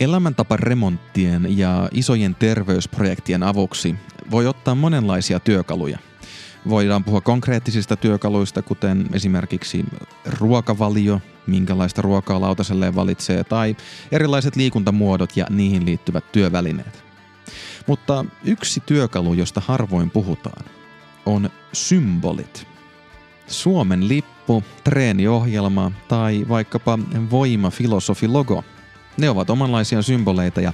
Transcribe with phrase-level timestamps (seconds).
[0.00, 3.94] Elämäntaparemonttien ja isojen terveysprojektien avuksi
[4.30, 5.98] voi ottaa monenlaisia työkaluja.
[6.68, 9.84] Voidaan puhua konkreettisista työkaluista, kuten esimerkiksi
[10.38, 13.76] ruokavalio, minkälaista ruokaa lautaselleen valitsee, tai
[14.12, 17.04] erilaiset liikuntamuodot ja niihin liittyvät työvälineet.
[17.86, 20.64] Mutta yksi työkalu, josta harvoin puhutaan,
[21.26, 22.66] on symbolit.
[23.46, 26.98] Suomen lippu, treeniohjelma tai vaikkapa
[27.30, 28.64] voimafilosofi-logo.
[29.18, 30.72] Ne ovat omanlaisia symboleita ja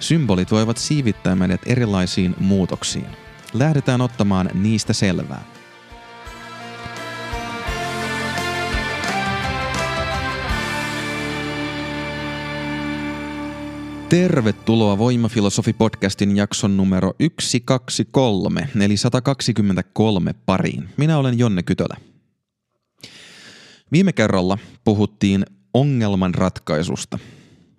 [0.00, 3.06] symbolit voivat siivittää meidät erilaisiin muutoksiin.
[3.54, 5.44] Lähdetään ottamaan niistä selvää.
[14.08, 20.88] Tervetuloa Voimafilosofi-podcastin jakson numero 123, eli 123 pariin.
[20.96, 21.96] Minä olen Jonne Kytölä.
[23.92, 25.44] Viime kerralla puhuttiin
[25.74, 27.18] ongelman ratkaisusta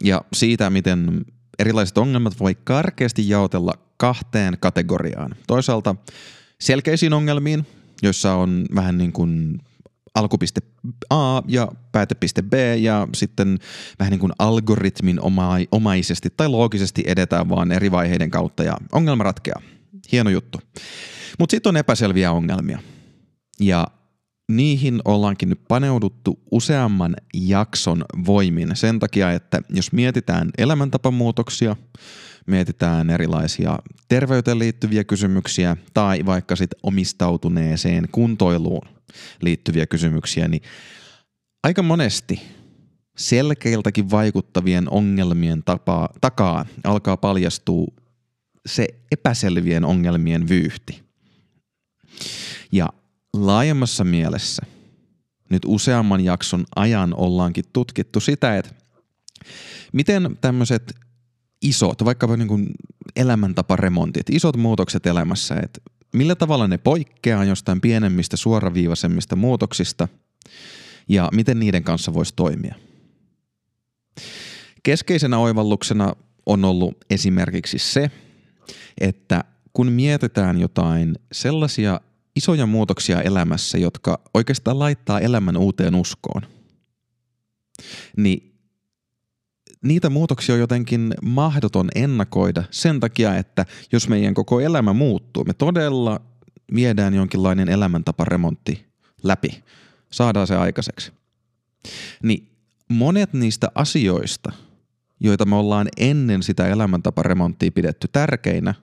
[0.03, 1.25] ja siitä, miten
[1.59, 5.35] erilaiset ongelmat voi karkeasti jaotella kahteen kategoriaan.
[5.47, 5.95] Toisaalta
[6.59, 7.65] selkeisiin ongelmiin,
[8.01, 9.59] joissa on vähän niin kuin
[10.15, 10.61] alkupiste
[11.09, 13.59] A ja päätepiste B ja sitten
[13.99, 15.19] vähän niin kuin algoritmin
[15.71, 19.61] omaisesti tai loogisesti edetään vaan eri vaiheiden kautta ja ongelma ratkeaa.
[20.11, 20.59] Hieno juttu.
[21.39, 22.79] Mutta sitten on epäselviä ongelmia.
[23.59, 23.87] Ja
[24.51, 31.75] niihin ollaankin nyt paneuduttu useamman jakson voimin sen takia, että jos mietitään elämäntapamuutoksia,
[32.47, 38.87] mietitään erilaisia terveyteen liittyviä kysymyksiä tai vaikka sitten omistautuneeseen kuntoiluun
[39.41, 40.61] liittyviä kysymyksiä, niin
[41.63, 42.41] aika monesti
[43.17, 47.87] selkeiltäkin vaikuttavien ongelmien tapaa, takaa alkaa paljastua
[48.65, 51.03] se epäselvien ongelmien vyyhti.
[52.71, 52.89] Ja
[53.35, 54.65] laajemmassa mielessä
[55.49, 58.75] nyt useamman jakson ajan ollaankin tutkittu sitä, että
[59.93, 60.95] miten tämmöiset
[61.61, 62.67] isot, vaikkapa niin kuin
[63.15, 65.81] elämäntaparemontit, isot muutokset elämässä, että
[66.13, 70.07] millä tavalla ne poikkeaa jostain pienemmistä suoraviivaisemmista muutoksista
[71.09, 72.75] ja miten niiden kanssa voisi toimia.
[74.83, 76.13] Keskeisenä oivalluksena
[76.45, 78.11] on ollut esimerkiksi se,
[79.01, 79.43] että
[79.73, 82.01] kun mietitään jotain sellaisia
[82.35, 86.41] isoja muutoksia elämässä, jotka oikeastaan laittaa elämän uuteen uskoon,
[88.17, 88.55] niin
[89.81, 95.53] niitä muutoksia on jotenkin mahdoton ennakoida sen takia, että jos meidän koko elämä muuttuu, me
[95.53, 96.21] todella
[96.75, 98.85] viedään jonkinlainen elämäntaparemontti
[99.23, 99.63] läpi,
[100.11, 101.11] saadaan se aikaiseksi.
[102.23, 102.49] Niin
[102.89, 104.51] monet niistä asioista,
[105.19, 108.73] joita me ollaan ennen sitä elämäntaparemonttia pidetty tärkeinä,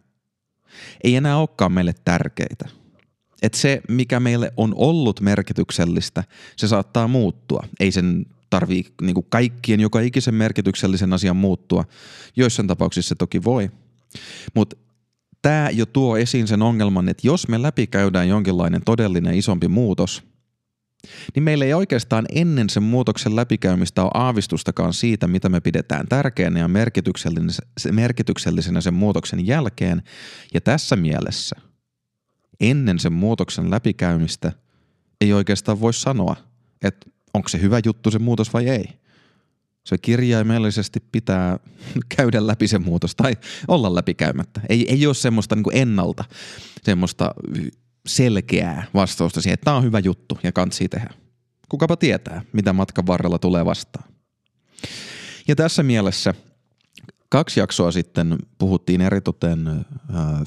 [1.04, 2.81] ei enää olekaan meille tärkeitä.
[3.42, 6.24] Että se, mikä meille on ollut merkityksellistä,
[6.56, 7.66] se saattaa muuttua.
[7.80, 11.84] Ei sen tarvii niin kuin kaikkien joka ikisen merkityksellisen asian muuttua.
[12.36, 13.70] Joissain tapauksissa se toki voi.
[14.54, 14.76] Mutta
[15.42, 20.22] tämä jo tuo esiin sen ongelman, että jos me läpikäydään jonkinlainen todellinen isompi muutos,
[21.34, 26.60] niin meillä ei oikeastaan ennen sen muutoksen läpikäymistä ole aavistustakaan siitä, mitä me pidetään tärkeänä
[26.60, 26.68] ja
[27.92, 30.02] merkityksellisenä sen muutoksen jälkeen.
[30.54, 31.56] Ja tässä mielessä
[32.62, 34.52] ennen sen muutoksen läpikäymistä
[35.20, 36.36] ei oikeastaan voi sanoa,
[36.84, 38.84] että onko se hyvä juttu se muutos vai ei.
[39.86, 41.58] Se kirjaimellisesti pitää
[42.16, 43.36] käydä läpi se muutos tai
[43.68, 44.60] olla läpikäymättä.
[44.68, 46.24] Ei, ei ole semmoista niin ennalta,
[46.82, 47.34] semmoista
[48.06, 51.10] selkeää vastausta siihen, että tämä on hyvä juttu ja kantsii tehdä.
[51.68, 54.08] Kukapa tietää, mitä matkan varrella tulee vastaan.
[55.48, 56.34] Ja tässä mielessä–
[57.32, 59.84] Kaksi jaksoa sitten puhuttiin eritoten äh,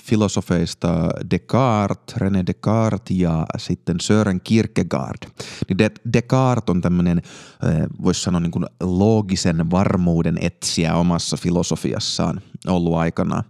[0.01, 5.29] filosofeista Descartes, René Descartes ja sitten Søren Kierkegaard.
[5.69, 12.41] Niin De- Descartes on tämmöinen, äh, voisi sanoa niin kuin loogisen varmuuden etsiä omassa filosofiassaan
[12.67, 13.43] ollut aikana.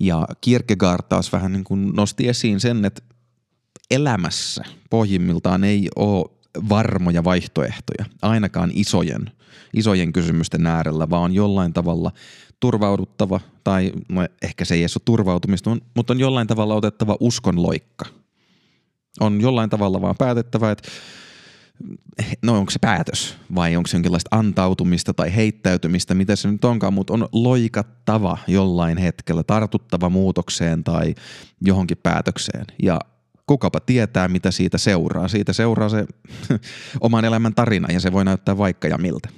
[0.00, 3.02] Ja Kierkegaard taas vähän niin kuin nosti esiin sen, että
[3.90, 6.30] elämässä pohjimmiltaan ei ole
[6.68, 9.30] varmoja vaihtoehtoja, ainakaan isojen,
[9.74, 12.12] isojen kysymysten äärellä, vaan jollain tavalla–
[12.60, 18.06] turvauduttava, tai no ehkä se ei edes ole turvautumista, mutta on jollain tavalla otettava uskonloikka.
[19.20, 20.88] On jollain tavalla vaan päätettävä, että
[22.42, 26.94] no onko se päätös vai onko se jonkinlaista antautumista tai heittäytymistä, mitä se nyt onkaan,
[26.94, 31.14] mutta on loikattava jollain hetkellä, tartuttava muutokseen tai
[31.60, 32.64] johonkin päätökseen.
[32.82, 33.00] Ja
[33.46, 35.28] kukapa tietää, mitä siitä seuraa.
[35.28, 36.06] Siitä seuraa se
[37.00, 39.28] oman elämän tarina ja se voi näyttää vaikka ja miltä.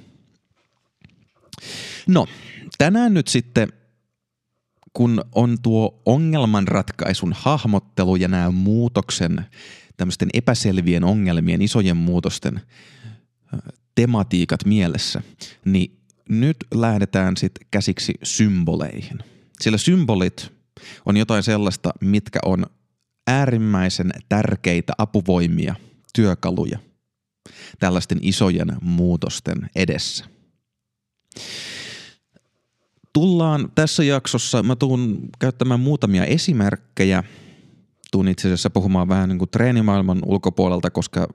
[2.07, 2.27] No,
[2.77, 3.73] tänään nyt sitten
[4.93, 9.45] kun on tuo ongelmanratkaisun hahmottelu ja nämä muutoksen,
[9.97, 12.61] tämmöisten epäselvien ongelmien, isojen muutosten
[13.95, 15.21] tematiikat mielessä,
[15.65, 19.19] niin nyt lähdetään sitten käsiksi symboleihin.
[19.61, 20.51] Sillä symbolit
[21.05, 22.65] on jotain sellaista, mitkä on
[23.27, 25.75] äärimmäisen tärkeitä apuvoimia,
[26.15, 26.79] työkaluja
[27.79, 30.25] tällaisten isojen muutosten edessä.
[33.13, 37.23] Tullaan tässä jaksossa, mä tuun käyttämään muutamia esimerkkejä,
[38.11, 41.27] tuun itse asiassa puhumaan vähän niin kuin treenimaailman ulkopuolelta, koska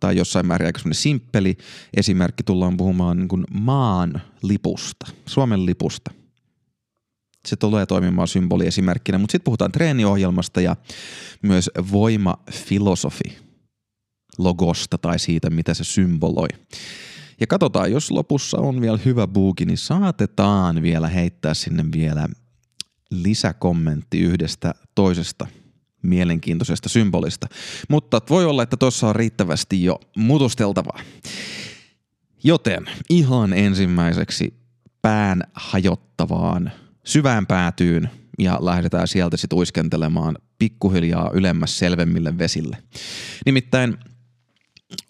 [0.00, 1.56] tai jossain määrin aika simppeli
[1.96, 6.10] esimerkki tullaan puhumaan niin kuin maan lipusta, Suomen lipusta.
[7.48, 10.76] Se tulee toimimaan symboliesimerkkinä, mutta sitten puhutaan treeniohjelmasta ja
[11.42, 13.38] myös voimafilosofi
[14.38, 16.48] logosta tai siitä, mitä se symboloi.
[17.40, 22.28] Ja katsotaan, jos lopussa on vielä hyvä buuki, niin saatetaan vielä heittää sinne vielä
[23.10, 25.46] lisäkommentti yhdestä toisesta
[26.02, 27.46] mielenkiintoisesta symbolista.
[27.88, 31.00] Mutta voi olla, että tuossa on riittävästi jo mutusteltavaa.
[32.44, 34.54] Joten ihan ensimmäiseksi
[35.02, 36.72] pään hajottavaan
[37.04, 42.76] syvään päätyyn ja lähdetään sieltä sitten uiskentelemaan pikkuhiljaa ylemmäs selvemmille vesille.
[43.46, 43.96] Nimittäin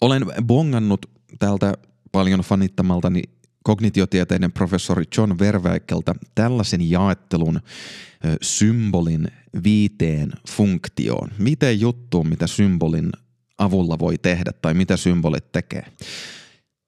[0.01, 1.05] olen bongannut
[1.39, 1.73] täältä
[2.11, 3.21] paljon fanittamaltani
[3.63, 7.59] kognitiotieteiden professori John Verweikeltä tällaisen jaettelun
[8.41, 9.27] symbolin
[9.63, 11.31] viiteen funktioon.
[11.37, 13.09] Miten juttuun, mitä symbolin
[13.57, 15.85] avulla voi tehdä tai mitä symbolit tekee.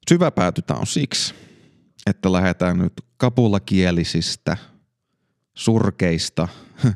[0.09, 1.33] Syväpäätytä on siksi,
[2.07, 4.57] että lähdetään nyt kapulakielisistä,
[5.53, 6.47] surkeista,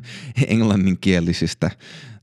[0.46, 1.70] englanninkielisistä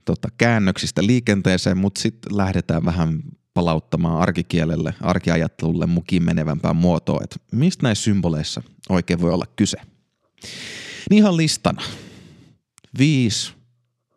[0.06, 7.84] tota, käännöksistä liikenteeseen, mutta sitten lähdetään vähän palauttamaan arkikielelle, arkiajattelulle mukiin menevämpään muotoon, että mistä
[7.84, 9.78] näissä symboleissa oikein voi olla kyse.
[11.10, 11.82] Niin ihan listana.
[12.98, 13.54] Viisi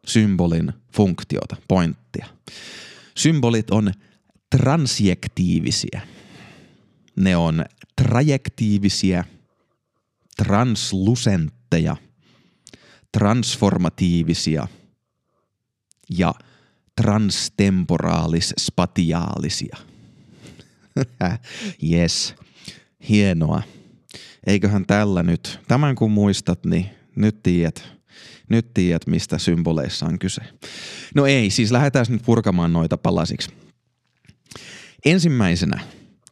[0.06, 2.26] symbolin funktiota, pointtia.
[3.16, 3.92] Symbolit on
[4.56, 6.00] transjektiivisiä.
[7.16, 7.64] Ne on
[8.02, 9.24] trajektiivisiä,
[10.36, 11.96] translusentteja,
[13.12, 14.68] transformatiivisia
[16.10, 16.34] ja
[17.00, 19.76] transtemporaalis-spatiaalisia.
[21.92, 22.34] yes,
[23.08, 23.62] hienoa.
[24.46, 26.86] Eiköhän tällä nyt, tämän kun muistat, niin
[27.16, 27.88] nyt tiedät,
[28.48, 30.42] nyt tiedät, mistä symboleissa on kyse.
[31.14, 33.50] No ei, siis lähdetään nyt purkamaan noita palasiksi.
[35.04, 35.80] Ensimmäisenä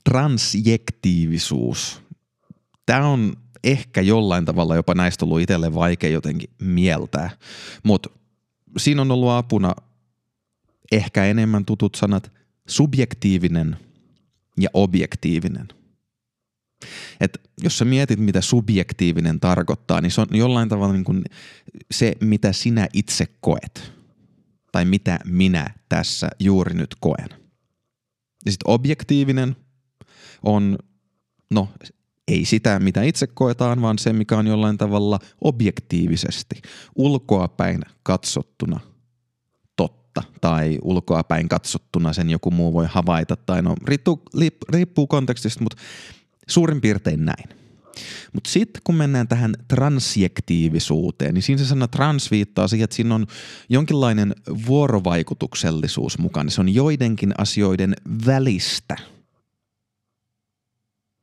[0.05, 2.03] transjektiivisuus.
[2.87, 3.33] Tämä on
[3.65, 7.31] ehkä jollain tavalla jopa näistä ollut itselle vaikea jotenkin mieltää,
[7.83, 8.11] mutta
[8.77, 9.75] siinä on ollut apuna
[10.93, 12.33] ehkä enemmän tutut sanat
[12.69, 13.77] subjektiivinen
[14.61, 15.69] ja objektiivinen.
[17.21, 21.25] Et jos sä mietit, mitä subjektiivinen tarkoittaa, niin se on jollain tavalla niin kuin
[21.91, 23.93] se, mitä sinä itse koet.
[24.73, 27.29] Tai mitä minä tässä juuri nyt koen.
[28.45, 29.57] Ja sitten objektiivinen
[30.43, 30.79] on,
[31.51, 31.69] no
[32.29, 36.63] ei sitä, mitä itse koetaan, vaan se, mikä on jollain tavalla objektiivisesti,
[36.95, 38.81] ulkoapäin katsottuna
[40.15, 44.23] totta tai ulkoapäin katsottuna sen joku muu voi havaita tai no riippuu,
[44.69, 45.77] riippuu kontekstista, mutta
[46.49, 47.49] suurin piirtein näin.
[48.33, 53.15] Mutta sitten kun mennään tähän transjektiivisuuteen, niin siinä se sana trans viittaa siihen, että siinä
[53.15, 53.27] on
[53.69, 54.35] jonkinlainen
[54.67, 56.51] vuorovaikutuksellisuus mukana.
[56.51, 57.95] Se on joidenkin asioiden
[58.27, 58.97] välistä,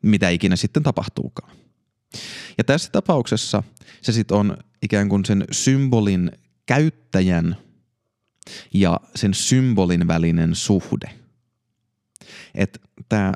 [0.04, 1.52] mitä ikinä sitten tapahtuukaan.
[2.58, 3.64] Ja tässä tapauksessa
[4.02, 6.32] se sitten on ikään kuin sen symbolin
[6.66, 7.56] käyttäjän–
[8.74, 11.10] ja sen symbolin välinen suhde.
[12.56, 13.34] Että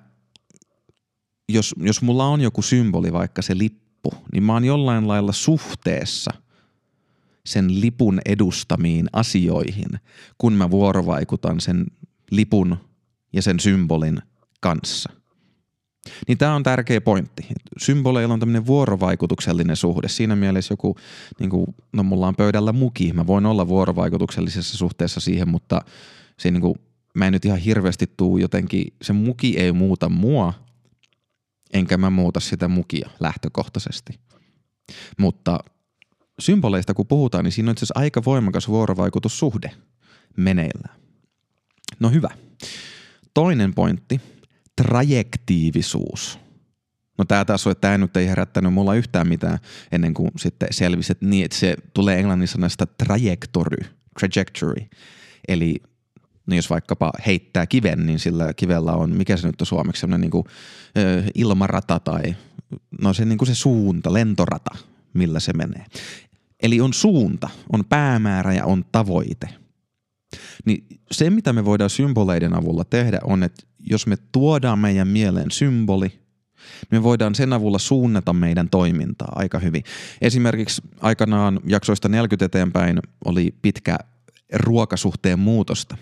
[1.50, 6.32] jos, jos mulla on joku symboli, vaikka se lippu, niin mä oon jollain lailla suhteessa
[7.46, 10.00] sen lipun edustamiin asioihin,
[10.38, 11.86] kun mä vuorovaikutan sen
[12.32, 12.78] lipun
[13.34, 14.22] ja sen symbolin
[14.60, 15.10] kanssa–
[16.28, 17.48] niin tämä on tärkeä pointti.
[17.78, 20.08] Symboleilla on tämmöinen vuorovaikutuksellinen suhde.
[20.08, 20.96] Siinä mielessä joku,
[21.40, 25.82] niin kuin, no mulla on pöydällä muki, mä voin olla vuorovaikutuksellisessa suhteessa siihen, mutta
[26.40, 26.76] se niin kuin,
[27.16, 30.54] mä en nyt ihan hirveästi tuu jotenkin, se muki ei muuta mua,
[31.74, 34.20] enkä mä muuta sitä mukia lähtökohtaisesti.
[35.18, 35.60] Mutta
[36.40, 39.72] symboleista kun puhutaan, niin siinä on itse asiassa aika voimakas vuorovaikutussuhde
[40.38, 41.00] meneillään.
[42.00, 42.30] No hyvä.
[43.34, 44.22] Toinen pointti–
[44.82, 46.40] trajektiivisuus.
[47.18, 49.60] No tämä taas on, tämä nyt ei herättänyt mulla yhtään mitään
[49.92, 53.78] ennen kuin sitten selvisi, että, niin, että se tulee englannissa näistä trajectory,
[54.20, 54.86] trajectory.
[55.48, 55.76] Eli
[56.48, 60.22] no jos vaikkapa heittää kiven, niin sillä kivellä on, mikä se nyt on suomeksi, sellainen
[60.22, 60.46] niin kuin,
[60.98, 62.36] ö, ilmarata tai
[63.02, 64.76] no se, niin kuin se suunta, lentorata,
[65.14, 65.86] millä se menee.
[66.64, 69.50] Eli on suunta, on päämäärä ja on tavoite.
[70.66, 75.52] Niin se, mitä me voidaan symboleiden avulla tehdä, on, että jos me tuodaan meidän mieleen
[75.52, 76.24] symboli,
[76.92, 79.84] Me voidaan sen avulla suunnata meidän toimintaa aika hyvin.
[80.22, 83.98] Esimerkiksi aikanaan jaksoista 40 eteenpäin oli pitkä
[84.54, 85.98] ruokasuhteen muutosta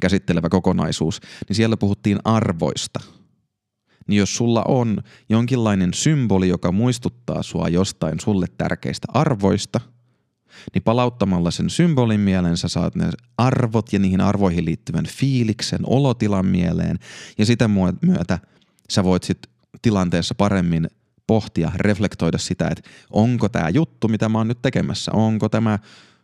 [0.00, 3.00] käsittelevä kokonaisuus, niin siellä puhuttiin arvoista.
[4.06, 9.80] Niin jos sulla on jonkinlainen symboli, joka muistuttaa sua jostain sulle tärkeistä arvoista,
[10.74, 16.46] niin palauttamalla sen symbolin mieleen sä saat ne arvot ja niihin arvoihin liittyvän fiiliksen, olotilan
[16.46, 16.98] mieleen
[17.38, 17.70] ja sitä
[18.02, 18.38] myötä
[18.90, 19.52] sä voit sitten
[19.82, 20.88] tilanteessa paremmin
[21.26, 25.78] pohtia, reflektoida sitä, että onko tämä juttu, mitä mä oon nyt tekemässä, onko tämä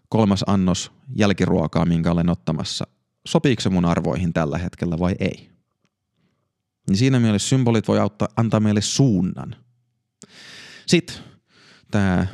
[0.09, 2.87] kolmas annos jälkiruokaa, minkä olen ottamassa,
[3.27, 5.51] sopiiko se mun arvoihin tällä hetkellä vai ei.
[6.89, 9.57] Niin siinä mielessä symbolit voi auttaa, antaa meille suunnan.
[10.87, 11.17] Sitten
[11.91, 12.27] tämä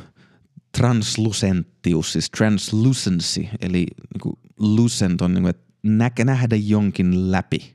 [0.77, 3.85] translucentius, siis translucency, eli
[4.23, 7.73] niin lucent on niin kuin, että nähdä jonkin läpi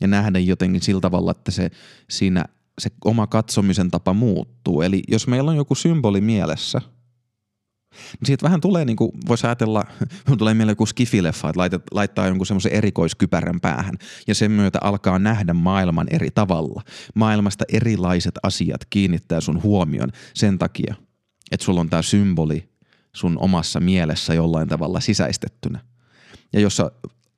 [0.00, 1.70] ja nähdä jotenkin sillä tavalla, että se
[2.10, 2.44] siinä
[2.78, 4.82] se oma katsomisen tapa muuttuu.
[4.82, 6.80] Eli jos meillä on joku symboli mielessä,
[7.92, 9.84] niin siitä vähän tulee, niin kuin voisi ajatella,
[10.38, 13.94] tulee mieleen joku skifileffa, että laitat, laittaa jonkun semmoisen erikoiskypärän päähän
[14.26, 16.82] ja sen myötä alkaa nähdä maailman eri tavalla.
[17.14, 20.94] Maailmasta erilaiset asiat kiinnittää sun huomion sen takia,
[21.52, 22.68] että sulla on tämä symboli
[23.12, 25.80] sun omassa mielessä jollain tavalla sisäistettynä.
[26.52, 26.90] Ja jos sä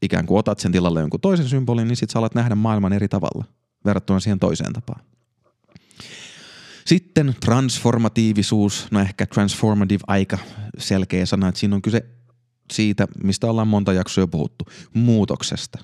[0.03, 3.09] ikään kuin otat sen tilalle jonkun toisen symbolin, niin sit sä alat nähdä maailman eri
[3.09, 3.45] tavalla
[3.85, 5.01] verrattuna siihen toiseen tapaan.
[6.87, 10.39] Sitten transformatiivisuus, no ehkä transformative aika
[10.79, 12.05] selkeä sana, että siinä on kyse
[12.73, 15.79] siitä, mistä ollaan monta jaksoa jo puhuttu, muutoksesta.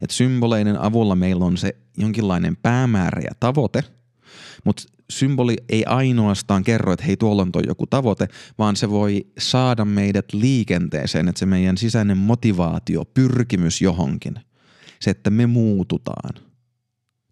[0.00, 3.84] Että symboleiden avulla meillä on se jonkinlainen päämäärä ja tavoite,
[4.64, 9.26] mutta symboli ei ainoastaan kerro, että hei tuolla on toi joku tavoite, vaan se voi
[9.38, 14.34] saada meidät liikenteeseen, että se meidän sisäinen motivaatio, pyrkimys johonkin,
[15.00, 16.34] se, että me muututaan–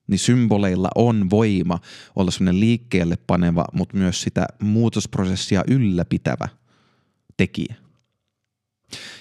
[0.06, 1.78] niin symboleilla on voima
[2.16, 6.48] olla semmoinen liikkeelle paneva, mutta myös sitä muutosprosessia ylläpitävä
[7.36, 7.74] tekijä.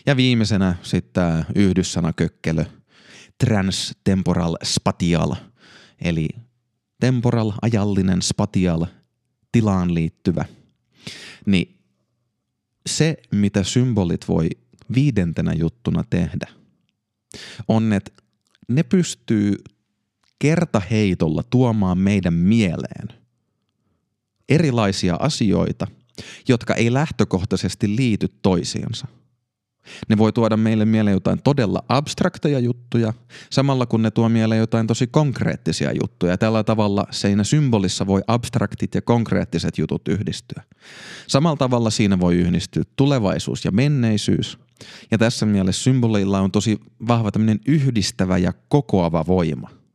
[0.06, 2.66] Ja viimeisenä sitten tämä yhdyssanakökkelö,
[3.46, 5.36] transtemporal spatial,
[6.02, 6.30] eli
[7.06, 8.86] temporal, ajallinen, spatial,
[9.52, 10.46] tilaan liittyvä.
[11.46, 11.78] Niin
[12.86, 14.50] se, mitä symbolit voi
[14.96, 16.48] viidentenä juttuna tehdä,
[17.68, 18.12] on, että
[18.68, 19.56] ne pystyy
[20.40, 23.08] kertaheitolla tuomaan meidän mieleen
[24.50, 25.88] erilaisia asioita,
[26.48, 29.08] jotka ei lähtökohtaisesti liity toisiinsa.
[30.10, 33.14] Ne voi tuoda meille mieleen jotain todella abstrakteja juttuja,
[33.50, 36.38] samalla kun ne tuo mieleen jotain tosi konkreettisia juttuja.
[36.38, 40.64] Tällä tavalla siinä symbolissa voi abstraktit ja konkreettiset jutut yhdistyä.
[41.28, 44.58] Samalla tavalla siinä voi yhdistyä tulevaisuus ja menneisyys.
[45.12, 49.70] Ja tässä mielessä symbolilla on tosi vahva tämmöinen yhdistävä ja kokoava voima–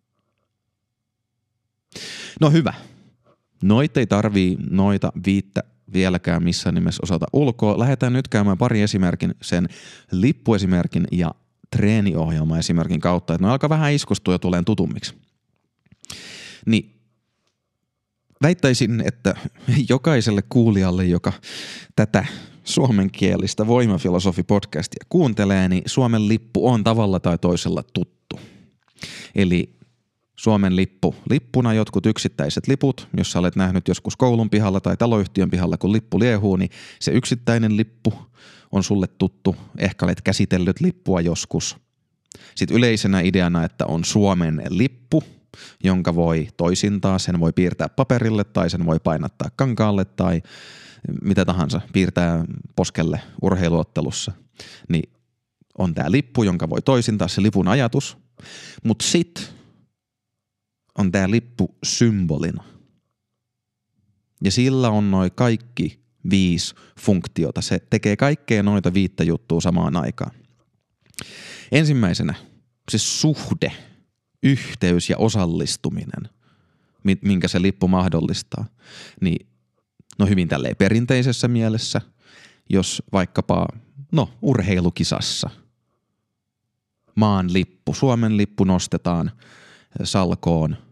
[2.40, 2.74] No hyvä.
[3.62, 7.78] Noita ei tarvii noita viittä vieläkään missään nimessä osata ulkoa.
[7.78, 9.68] Lähdetään nyt käymään pari esimerkin sen
[10.12, 11.34] lippuesimerkin ja
[11.70, 15.14] treeniohjelma esimerkin kautta, että ne alkaa vähän iskustua ja tulee tutummiksi.
[16.66, 17.00] Niin
[18.42, 19.34] väittäisin, että
[19.88, 21.32] jokaiselle kuulijalle, joka
[21.96, 22.26] tätä
[22.64, 28.40] suomenkielistä voimafilosofi-podcastia kuuntelee, niin Suomen lippu on tavalla tai toisella tuttu.
[29.34, 29.79] Eli
[30.40, 31.14] Suomen lippu.
[31.30, 35.92] Lippuna jotkut yksittäiset liput, jos sä olet nähnyt joskus koulun pihalla tai taloyhtiön pihalla, kun
[35.92, 36.70] lippu liehuu, niin
[37.00, 38.14] se yksittäinen lippu
[38.72, 39.56] on sulle tuttu.
[39.78, 41.76] Ehkä olet käsitellyt lippua joskus.
[42.54, 45.24] Sitten yleisenä ideana, että on Suomen lippu,
[45.84, 50.42] jonka voi toisintaa, sen voi piirtää paperille tai sen voi painattaa kankaalle tai
[51.22, 52.44] mitä tahansa, piirtää
[52.76, 54.32] poskelle urheiluottelussa.
[54.88, 55.12] Niin
[55.78, 58.18] on tämä lippu, jonka voi toisintaa, se lipun ajatus.
[58.84, 59.59] Mutta sitten
[61.00, 62.64] on tämä lippu symbolina.
[64.44, 67.60] Ja sillä on noin kaikki viisi funktiota.
[67.60, 70.30] Se tekee kaikkea noita viittä juttua samaan aikaan.
[71.72, 72.34] Ensimmäisenä
[72.90, 73.72] se suhde,
[74.42, 76.28] yhteys ja osallistuminen,
[77.22, 78.66] minkä se lippu mahdollistaa.
[79.20, 79.46] Niin,
[80.18, 82.00] no hyvin tälleen perinteisessä mielessä,
[82.70, 83.66] jos vaikkapa,
[84.12, 85.50] no urheilukisassa,
[87.14, 89.30] maan lippu, Suomen lippu nostetaan
[90.04, 90.76] salkoon–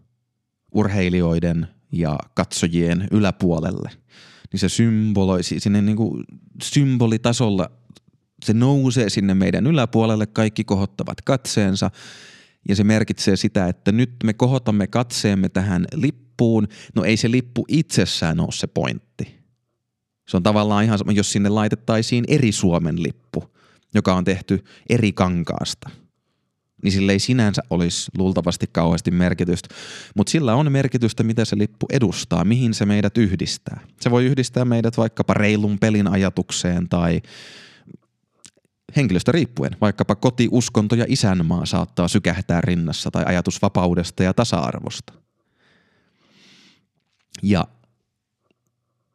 [0.73, 3.91] urheilijoiden ja katsojien yläpuolelle,
[4.53, 6.25] niin se symboloi sinne niin kuin
[6.63, 7.71] symbolitasolla,
[8.45, 11.91] se nousee sinne meidän yläpuolelle, kaikki kohottavat katseensa
[12.69, 16.69] ja se merkitsee sitä, että nyt me kohotamme katseemme tähän lippuun.
[16.95, 19.39] No ei se lippu itsessään ole se pointti.
[20.29, 23.45] Se on tavallaan ihan sama, jos sinne laitettaisiin eri Suomen lippu,
[23.95, 25.91] joka on tehty eri kankaasta.
[26.83, 29.75] Niin sillä ei sinänsä olisi luultavasti kauheasti merkitystä,
[30.15, 33.81] mutta sillä on merkitystä, mitä se lippu edustaa, mihin se meidät yhdistää.
[34.01, 37.23] Se voi yhdistää meidät vaikkapa reilun pelin ajatukseen tai
[38.97, 45.13] henkilöstä riippuen, vaikkapa koti, uskonto ja isänmaa saattaa sykähtää rinnassa tai ajatus vapaudesta ja tasa-arvosta.
[47.43, 47.67] Ja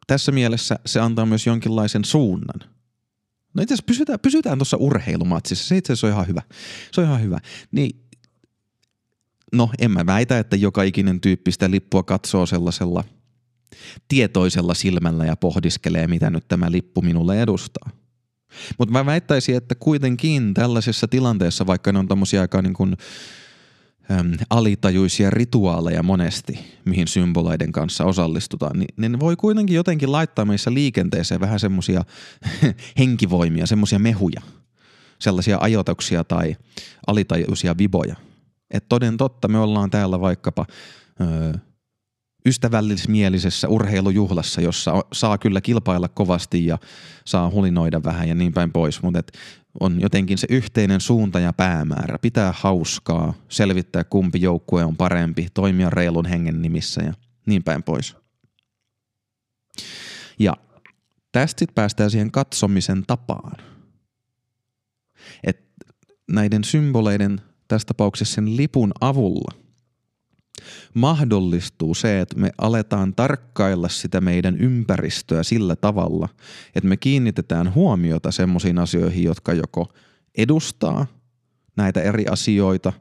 [0.06, 2.73] tässä mielessä se antaa myös jonkinlaisen suunnan.
[3.54, 6.42] No itse asiassa pysytään, pysytään tuossa urheilumatsissa, se itse asiassa on ihan hyvä.
[6.92, 7.38] Se on ihan hyvä.
[7.72, 8.00] Niin,
[9.52, 13.04] no en mä väitä, että joka ikinen tyyppi sitä lippua katsoo sellaisella
[14.08, 17.90] tietoisella silmällä ja pohdiskelee, mitä nyt tämä lippu minulle edustaa.
[18.78, 22.96] Mutta mä väittäisin, että kuitenkin tällaisessa tilanteessa, vaikka ne on tommosia aika niin kuin,
[24.10, 30.74] äm, alitajuisia rituaaleja monesti, mihin symboleiden kanssa osallistutaan, niin ne voi kuitenkin jotenkin laittaa meissä
[30.74, 32.04] liikenteeseen vähän semmosia
[32.98, 34.42] henkivoimia, semmosia mehuja,
[35.18, 36.56] sellaisia ajotuksia tai
[37.06, 38.16] alitajuisia viboja.
[38.70, 40.66] Että toden totta me ollaan täällä vaikkapa
[41.20, 41.54] öö,
[42.46, 46.78] ystävällismielisessä urheilujuhlassa, jossa saa kyllä kilpailla kovasti ja
[47.24, 49.22] saa hulinoida vähän ja niin päin pois, mutta
[49.80, 52.18] on jotenkin se yhteinen suunta ja päämäärä.
[52.18, 57.12] Pitää hauskaa, selvittää kumpi joukkue on parempi, toimia reilun hengen nimissä ja
[57.46, 58.16] niin päin pois.
[60.38, 60.56] Ja
[61.32, 63.56] tästä sitten päästään siihen katsomisen tapaan.
[65.44, 65.66] Et
[66.30, 69.54] näiden symboleiden, tässä tapauksessa sen lipun avulla–
[70.94, 76.28] mahdollistuu se, että me aletaan tarkkailla sitä meidän ympäristöä sillä tavalla,
[76.74, 79.92] että me kiinnitetään huomiota semmoisiin asioihin, jotka joko
[80.38, 81.06] edustaa
[81.76, 82.92] näitä eri asioita,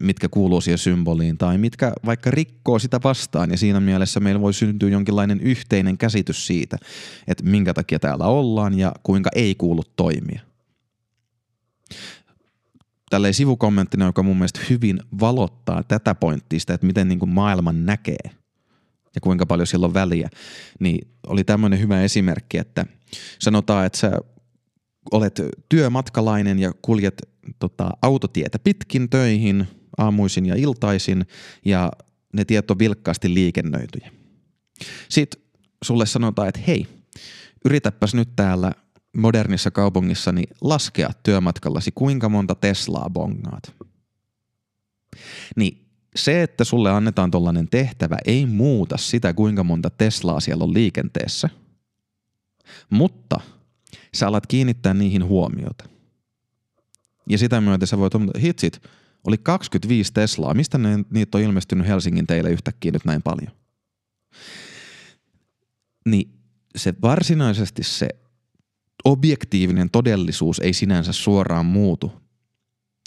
[0.00, 4.54] mitkä kuuluu siihen symboliin, tai mitkä vaikka rikkoo sitä vastaan, ja siinä mielessä meillä voi
[4.54, 6.76] syntyä jonkinlainen yhteinen käsitys siitä,
[7.28, 10.40] että minkä takia täällä ollaan ja kuinka ei kuulu toimia
[13.12, 18.30] tälleen sivukommenttina, joka mun mielestä hyvin valottaa tätä pointtista, että miten niin kuin maailman näkee
[19.14, 20.28] ja kuinka paljon sillä on väliä,
[20.80, 22.86] niin oli tämmöinen hyvä esimerkki, että
[23.38, 24.12] sanotaan, että sä
[25.12, 27.22] olet työmatkalainen ja kuljet
[27.58, 31.26] tota, autotietä pitkin töihin aamuisin ja iltaisin
[31.64, 31.92] ja
[32.32, 34.10] ne tiet on vilkkaasti liikennöityjä.
[35.08, 35.42] Sitten
[35.84, 36.86] sulle sanotaan, että hei,
[37.64, 38.72] yritäpäs nyt täällä
[39.16, 43.74] modernissa kaupungissa niin laskea työmatkallasi, kuinka monta Teslaa bongaat.
[45.56, 50.74] Niin se, että sulle annetaan tollainen tehtävä, ei muuta sitä, kuinka monta Teslaa siellä on
[50.74, 51.48] liikenteessä.
[52.90, 53.40] Mutta
[54.14, 55.88] sä alat kiinnittää niihin huomiota.
[57.28, 58.82] Ja sitä myötä sä voit hitsit,
[59.26, 60.54] oli 25 Teslaa.
[60.54, 63.52] Mistä ne, niitä on ilmestynyt Helsingin teille yhtäkkiä nyt näin paljon?
[66.06, 66.32] Niin
[66.76, 68.08] se varsinaisesti se
[69.04, 72.12] objektiivinen todellisuus ei sinänsä suoraan muutu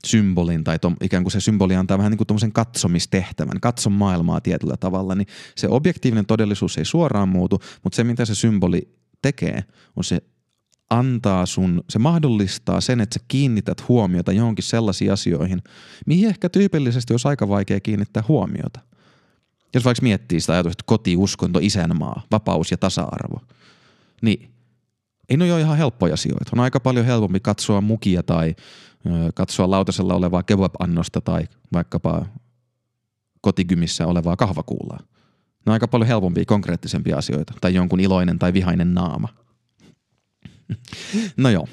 [0.06, 4.78] symbolin tai tom, ikään kuin se symboli antaa vähän niin kuin katsomistehtävän, katso maailmaa tietyllä
[4.78, 9.64] tavalla, niin se objektiivinen todellisuus ei suoraan muutu, mutta se mitä se symboli tekee
[9.96, 10.22] on se
[10.90, 15.64] antaa sun, se mahdollistaa sen, että sä kiinnität huomiota johonkin sellaisiin asioihin,
[16.06, 18.80] mihin ehkä tyypillisesti olisi aika vaikea kiinnittää huomiota.
[19.74, 23.42] Jos vaikka miettii sitä ajatusta, että koti, uskonto, isänmaa, vapaus ja tasa-arvo,
[24.22, 24.55] niin
[25.30, 26.52] ei ne ole ihan helppoja asioita.
[26.54, 28.56] On aika paljon helpompi katsoa mukia tai
[29.06, 32.26] ö, katsoa lautasella olevaa kebab-annosta tai vaikkapa
[33.42, 35.00] kotikymissä olevaa kahvakuulaa.
[35.66, 37.54] Ne on aika paljon helpompia, konkreettisempia asioita.
[37.62, 39.30] Tai jonkun iloinen tai vihainen naama.
[41.38, 41.68] no joo.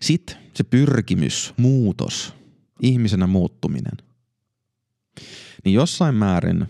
[0.00, 2.34] Sitten se pyrkimys, muutos,
[2.82, 3.96] ihmisenä muuttuminen.
[5.64, 6.66] Niin jossain määrin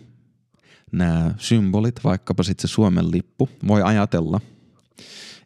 [0.93, 4.41] nämä symbolit, vaikkapa sitten se Suomen lippu, voi ajatella–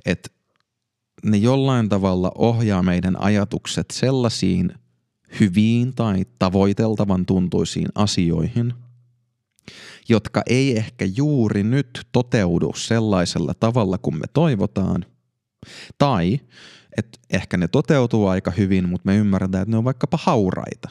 [0.07, 0.31] että
[1.25, 4.73] ne jollain tavalla ohjaa meidän ajatukset sellaisiin
[5.41, 8.75] hyviin tai tavoiteltavan tuntuisiin asioihin,
[10.09, 15.05] jotka ei ehkä juuri nyt toteudu sellaisella tavalla kuin me toivotaan,
[15.99, 16.41] tai
[16.99, 20.89] että ehkä ne toteutuu aika hyvin, mutta me ymmärretään, että ne on vaikkapa hauraita,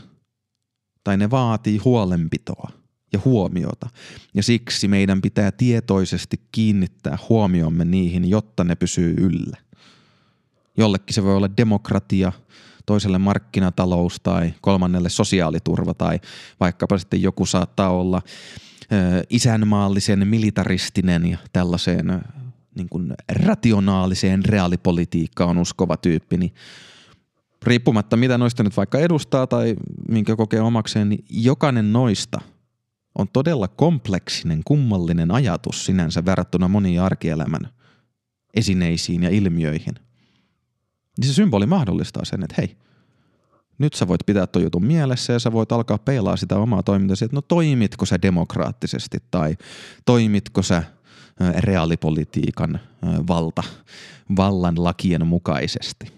[1.04, 2.72] tai ne vaatii huolenpitoa–
[3.14, 3.90] ja huomiota.
[4.34, 9.58] Ja siksi meidän pitää tietoisesti kiinnittää huomiomme niihin, jotta ne pysyy yllä.
[10.78, 12.32] Jollekin se voi olla demokratia,
[12.86, 16.20] toiselle markkinatalous tai kolmannelle sosiaaliturva tai
[16.60, 18.22] vaikkapa sitten joku saattaa olla
[19.30, 22.22] isänmaallisen, militaristinen ja tällaiseen
[22.76, 26.54] niin kuin rationaaliseen reaalipolitiikkaan uskova tyyppi, niin
[27.64, 29.76] riippumatta mitä noista nyt vaikka edustaa tai
[30.10, 32.42] minkä kokee omakseen, niin jokainen noista–
[33.16, 37.70] on todella kompleksinen, kummallinen ajatus sinänsä verrattuna moniin arkielämän
[38.54, 39.96] esineisiin ja ilmiöihin.
[41.18, 42.78] Niin se symboli mahdollistaa sen, että hei,
[43.78, 47.26] Nyt sä voit pitää tuon jutun mielessä ja sä voit alkaa peilaa sitä omaa toimintasi,
[47.26, 49.58] että no toimitko sä demokraattisesti tai
[50.06, 50.84] toimitko sä
[51.58, 52.80] reaalipolitiikan
[53.28, 53.64] valta,
[54.36, 56.14] vallan lakien mukaisesti.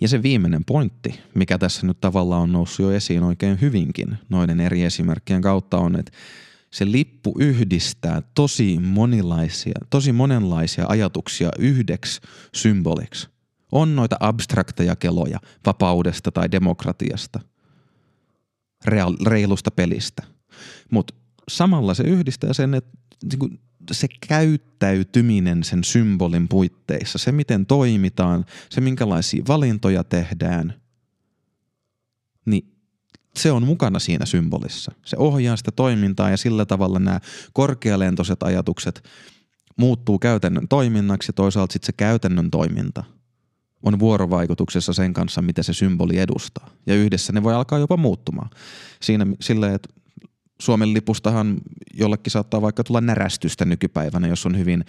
[0.00, 4.60] Ja se viimeinen pointti, mikä tässä nyt tavallaan on noussut jo esiin oikein hyvinkin noiden
[4.60, 6.12] eri esimerkkien kautta on, että
[6.70, 12.20] se lippu yhdistää tosi monilaisia, tosi monenlaisia ajatuksia yhdeksi
[12.54, 13.28] symboliksi.
[13.72, 17.40] On noita abstrakteja keloja vapaudesta tai demokratiasta,
[19.26, 20.22] reilusta pelistä.
[20.90, 21.14] Mutta
[21.48, 23.48] samalla se yhdistää sen, että niinku
[23.94, 30.74] se käyttäytyminen sen symbolin puitteissa, se miten toimitaan, se minkälaisia valintoja tehdään,
[32.46, 32.72] niin
[33.36, 34.92] se on mukana siinä symbolissa.
[35.04, 37.20] Se ohjaa sitä toimintaa ja sillä tavalla nämä
[37.52, 39.08] korkealentoiset ajatukset
[39.76, 43.04] muuttuu käytännön toiminnaksi ja toisaalta sitten se käytännön toiminta
[43.82, 46.70] on vuorovaikutuksessa sen kanssa, mitä se symboli edustaa.
[46.86, 48.50] Ja yhdessä ne voi alkaa jopa muuttumaan.
[49.02, 49.88] Siinä silleen, että
[50.62, 51.56] Suomen lipustahan
[51.94, 54.84] jollekin saattaa vaikka tulla närästystä nykypäivänä, jos on hyvin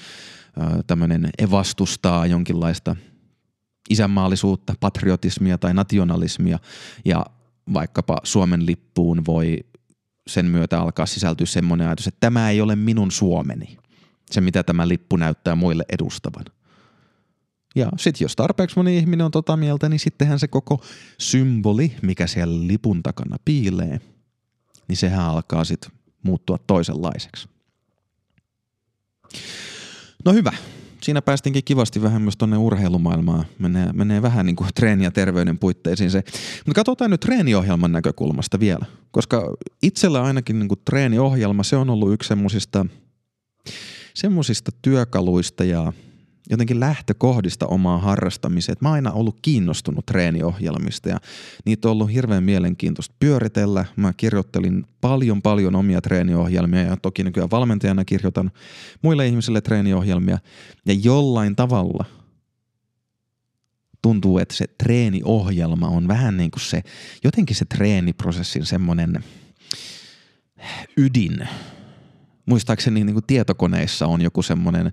[0.88, 2.96] tämmöinen evastustaa jonkinlaista
[3.90, 6.60] isänmaallisuutta, patriotismia tai nationalismia
[7.06, 7.26] ja
[7.74, 9.60] vaikkapa Suomen lippuun voi
[10.28, 13.78] sen myötä alkaa sisältyä semmoinen ajatus, että tämä ei ole minun Suomeni,
[14.32, 16.46] se mitä tämä lippu näyttää muille edustavan.
[17.76, 20.84] Ja sitten jos tarpeeksi moni ihminen on tota mieltä, niin sittenhän se koko
[21.18, 24.02] symboli, mikä siellä lipun takana piilee,
[24.90, 25.92] niin sehän alkaa sitten
[26.24, 27.50] muuttua toisenlaiseksi.
[30.26, 30.52] No hyvä,
[31.02, 33.46] siinä päästinkin kivasti vähän myös tuonne urheilumaailmaan.
[33.60, 36.24] Menee, menee vähän niin kuin treeni- ja terveyden puitteisiin se.
[36.66, 38.86] Mutta katsotaan nyt treeniohjelman näkökulmasta vielä.
[39.12, 42.86] Koska itsellä ainakin niin kuin treeniohjelma, se on ollut yksi semmoisista
[44.14, 45.94] semmoisista työkaluista ja
[46.50, 48.78] jotenkin lähtökohdista omaa harrastamiseen.
[48.82, 51.20] Mä oon aina ollut kiinnostunut treeniohjelmista ja
[51.66, 53.86] niitä on ollut hirveän mielenkiintoista pyöritellä.
[53.96, 58.52] Mä kirjoittelin paljon paljon omia treeniohjelmia ja toki nykyään valmentajana kirjoitan
[59.02, 60.38] muille ihmisille treeniohjelmia
[60.86, 62.06] ja jollain tavalla
[64.02, 66.82] tuntuu, että se treeniohjelma on vähän niin kuin se,
[67.24, 69.24] jotenkin se treeniprosessin semmoinen
[70.98, 71.48] ydin–
[72.50, 74.92] muistaakseni niin kuin tietokoneissa on joku semmoinen,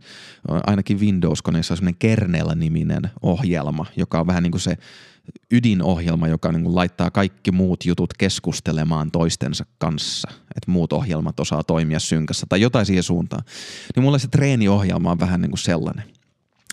[0.49, 4.77] ainakin Windows-koneissa on semmoinen kernel-niminen ohjelma, joka on vähän niin kuin se
[5.51, 11.65] ydinohjelma, joka niin kuin laittaa kaikki muut jutut keskustelemaan toistensa kanssa, että muut ohjelmat osaa
[11.65, 13.45] toimia synkässä tai jotain siihen suuntaan.
[13.97, 16.05] Niin mulla se treeniohjelma on vähän niin kuin sellainen.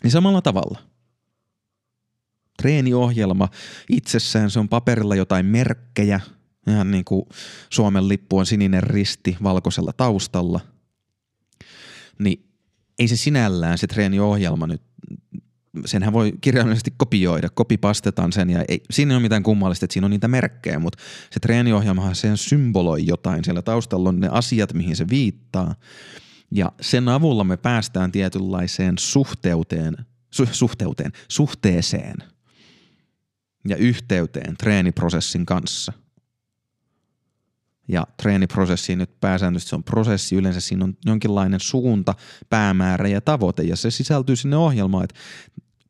[0.03, 0.79] Niin samalla tavalla.
[2.57, 3.49] Treeniohjelma
[3.89, 6.19] itsessään, se on paperilla jotain merkkejä,
[6.67, 7.25] ihan niin kuin
[7.69, 10.59] Suomen lippu on sininen risti valkoisella taustalla–
[12.19, 12.49] niin
[12.99, 14.81] ei se sinällään se treeniohjelma nyt,
[15.85, 20.05] senhän voi kirjaimellisesti kopioida, kopipastetaan sen ja ei, siinä ei ole mitään kummallista, että siinä
[20.05, 24.95] on niitä merkkejä, mutta se treeniohjelmahan sen symboloi jotain, siellä taustalla on ne asiat, mihin
[24.95, 25.75] se viittaa.
[26.51, 29.97] Ja sen avulla me päästään tietynlaiseen suhteuteen,
[30.33, 32.15] su, suhteuteen, suhteeseen
[33.67, 35.93] ja yhteyteen treeniprosessin kanssa
[37.87, 42.15] ja treeniprosessiin nyt pääsääntöisesti se on prosessi, yleensä siinä on jonkinlainen suunta,
[42.49, 43.63] päämäärä ja tavoite.
[43.63, 45.19] Ja se sisältyy sinne ohjelmaan, että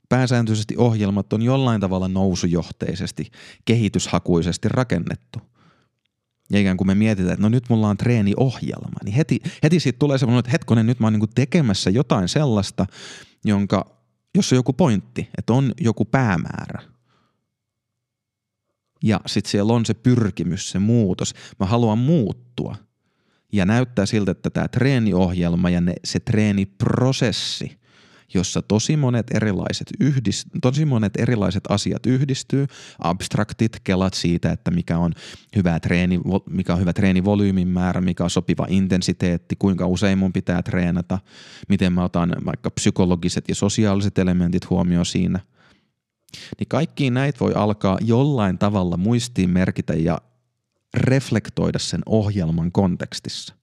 [0.09, 3.31] pääsääntöisesti ohjelmat on jollain tavalla nousujohteisesti,
[3.65, 5.39] kehityshakuisesti rakennettu.
[6.51, 9.99] Ja ikään kuin me mietitään, että no nyt mulla on treeniohjelma, niin heti, heti siitä
[9.99, 12.85] tulee semmoinen, että hetkonen, nyt mä oon niin tekemässä jotain sellaista,
[13.45, 13.97] jonka,
[14.35, 16.81] jos on joku pointti, että on joku päämäärä–
[19.03, 21.33] ja sitten siellä on se pyrkimys, se muutos.
[21.59, 22.75] Mä haluan muuttua.
[23.51, 27.77] Ja näyttää siltä, että tämä treeniohjelma ja ne, se treeniprosessi,
[28.33, 32.67] jossa tosi monet erilaiset, yhdist, tosi monet erilaiset asiat yhdistyy,
[32.99, 35.13] abstraktit kelat siitä, että mikä on
[35.55, 40.63] hyvä, treeni, mikä on hyvä treenivolyymin määrä, mikä on sopiva intensiteetti, kuinka usein mun pitää
[40.63, 41.19] treenata,
[41.69, 45.39] miten mä otan vaikka psykologiset ja sosiaaliset elementit huomioon siinä–
[46.59, 50.21] niin kaikkiin näitä voi alkaa jollain tavalla muistiin merkitä ja
[50.93, 53.55] reflektoida sen ohjelman kontekstissa.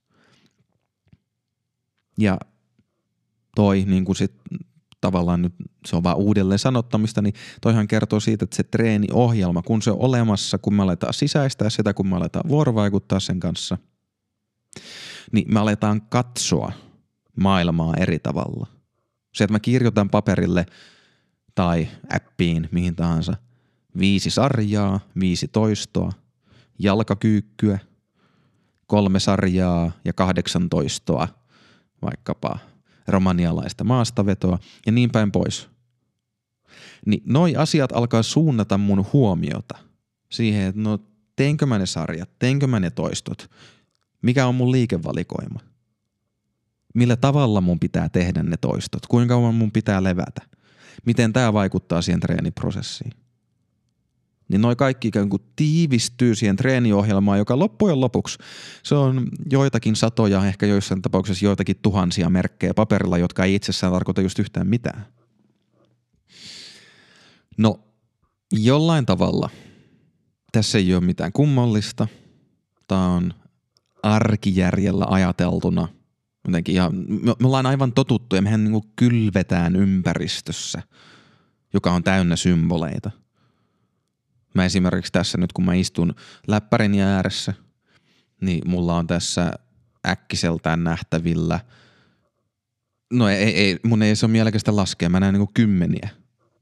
[2.19, 2.39] Ja
[3.57, 4.33] toi niin kuin sit
[5.01, 5.55] tavallaan nyt
[5.87, 10.01] se on vaan uudelleen sanottamista, niin toihan kertoo siitä, että se treeniohjelma, kun se on
[10.01, 13.79] olemassa, kun me aletaan sisäistää sitä, kun me aletaan vuorovaikuttaa sen kanssa,
[15.33, 16.73] niin me aletaan katsoa
[17.41, 18.67] maailmaa eri tavalla.
[19.35, 20.67] Se, että mä kirjoitan paperille–
[21.55, 23.35] tai appiin, mihin tahansa.
[23.99, 26.13] Viisi sarjaa, viisi toistoa,
[26.79, 27.79] jalkakyykkyä,
[28.87, 31.29] kolme sarjaa ja kahdeksan toistoa,
[32.03, 32.59] vaikkapa
[33.09, 35.69] romanialaista maastavetoa ja niin päin pois.
[37.07, 39.79] Niin noi asiat alkaa suunnata mun huomiota
[40.31, 40.99] siihen, että no
[41.37, 43.51] teinkö mä ne sarjat, teinkö mä ne toistot,
[44.23, 45.61] mikä on mun liikevalikoima,
[46.95, 50.43] millä tavalla mun pitää tehdä ne toistot, kuinka kauan mun pitää levätä,
[51.07, 53.13] miten tämä vaikuttaa siihen treeniprosessiin.
[54.49, 58.39] Niin noi kaikki ikään kuin tiivistyy siihen treeniohjelmaan, joka loppujen lopuksi
[58.83, 64.21] se on joitakin satoja, ehkä joissain tapauksissa joitakin tuhansia merkkejä paperilla, jotka ei itsessään tarkoita
[64.21, 65.07] just yhtään mitään.
[67.59, 67.81] No,
[68.53, 69.51] jollain tavalla
[70.53, 72.07] tässä ei ole mitään kummallista.
[72.89, 73.35] Tämä on
[74.03, 75.89] arkijärjellä ajateltuna
[76.47, 80.83] jotenkin ihan, me, me ollaan aivan totuttu ja mehän niin kylvetään ympäristössä,
[81.75, 83.11] joka on täynnä symboleita.
[84.55, 86.15] Mä esimerkiksi tässä nyt kun mä istun
[86.47, 87.55] läppärin ääressä,
[88.41, 89.53] niin mulla on tässä
[90.07, 91.61] äkkiseltään nähtävillä,
[93.13, 96.09] no ei, ei mun ei se ole mielekästä laskea, mä näen niin kymmeniä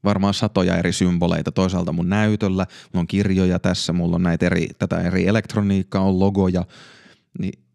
[0.05, 1.53] varmaan satoja eri symboleita.
[1.53, 6.19] Toisaalta mun näytöllä, mulla on kirjoja tässä, mulla on näitä eri, tätä eri elektroniikkaa, on
[6.19, 6.64] logoja,
[7.38, 7.67] niin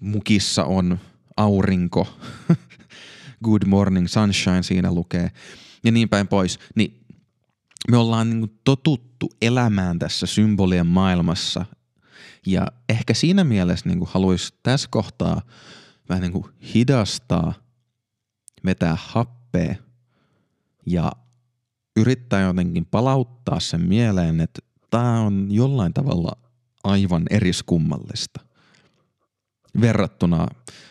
[0.00, 0.98] mukissa on
[1.36, 2.18] aurinko,
[3.44, 5.30] good morning sunshine siinä lukee.
[5.84, 7.04] Ja niin päin pois, niin
[7.90, 11.66] me ollaan niin totuttu elämään tässä symbolien maailmassa.
[12.46, 15.42] Ja ehkä siinä mielessä niin haluaisi tässä kohtaa
[16.08, 17.52] vähän niin kuin hidastaa,
[18.64, 19.74] vetää happea
[20.86, 21.12] ja
[21.96, 26.32] yrittää jotenkin palauttaa sen mieleen, että tämä on jollain tavalla
[26.84, 28.40] aivan eriskummallista.
[29.80, 30.46] Verrattuna,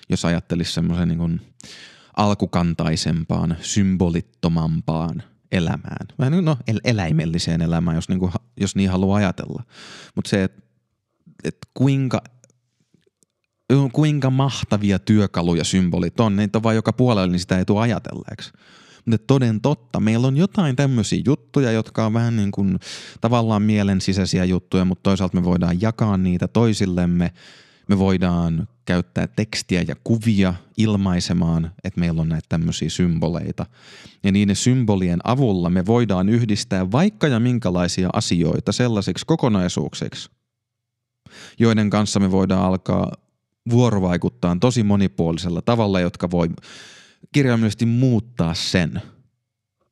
[0.10, 1.42] jos ajattelisi semmoisen niin
[2.18, 6.08] alkukantaisempaan, symbolittomampaan elämään.
[6.20, 9.64] Vähän no, el- eläimelliseen elämään, jos, niin kuin, jos niin haluaa ajatella.
[10.16, 10.62] Mutta se, että
[11.44, 12.22] et kuinka
[13.94, 18.52] kuinka mahtavia työkaluja symbolit on, niitä on vaan joka puolella, niin sitä ei tule ajatelleeksi.
[19.06, 22.80] Mutta toden totta, meillä on jotain tämmöisiä juttuja, jotka on vähän niin kuin
[23.22, 27.34] tavallaan mielen sisäisiä juttuja, mutta toisaalta me voidaan jakaa niitä toisillemme.
[27.88, 33.66] Me voidaan käyttää tekstiä ja kuvia ilmaisemaan, että meillä on näitä tämmöisiä symboleita.
[34.24, 40.30] Ja niiden symbolien avulla me voidaan yhdistää vaikka ja minkälaisia asioita sellaisiksi kokonaisuuksiksi,
[41.60, 43.12] joiden kanssa me voidaan alkaa
[43.70, 46.50] vuorovaikuttaa tosi monipuolisella tavalla, jotka voi
[47.32, 49.02] kirjaimellisesti muuttaa sen,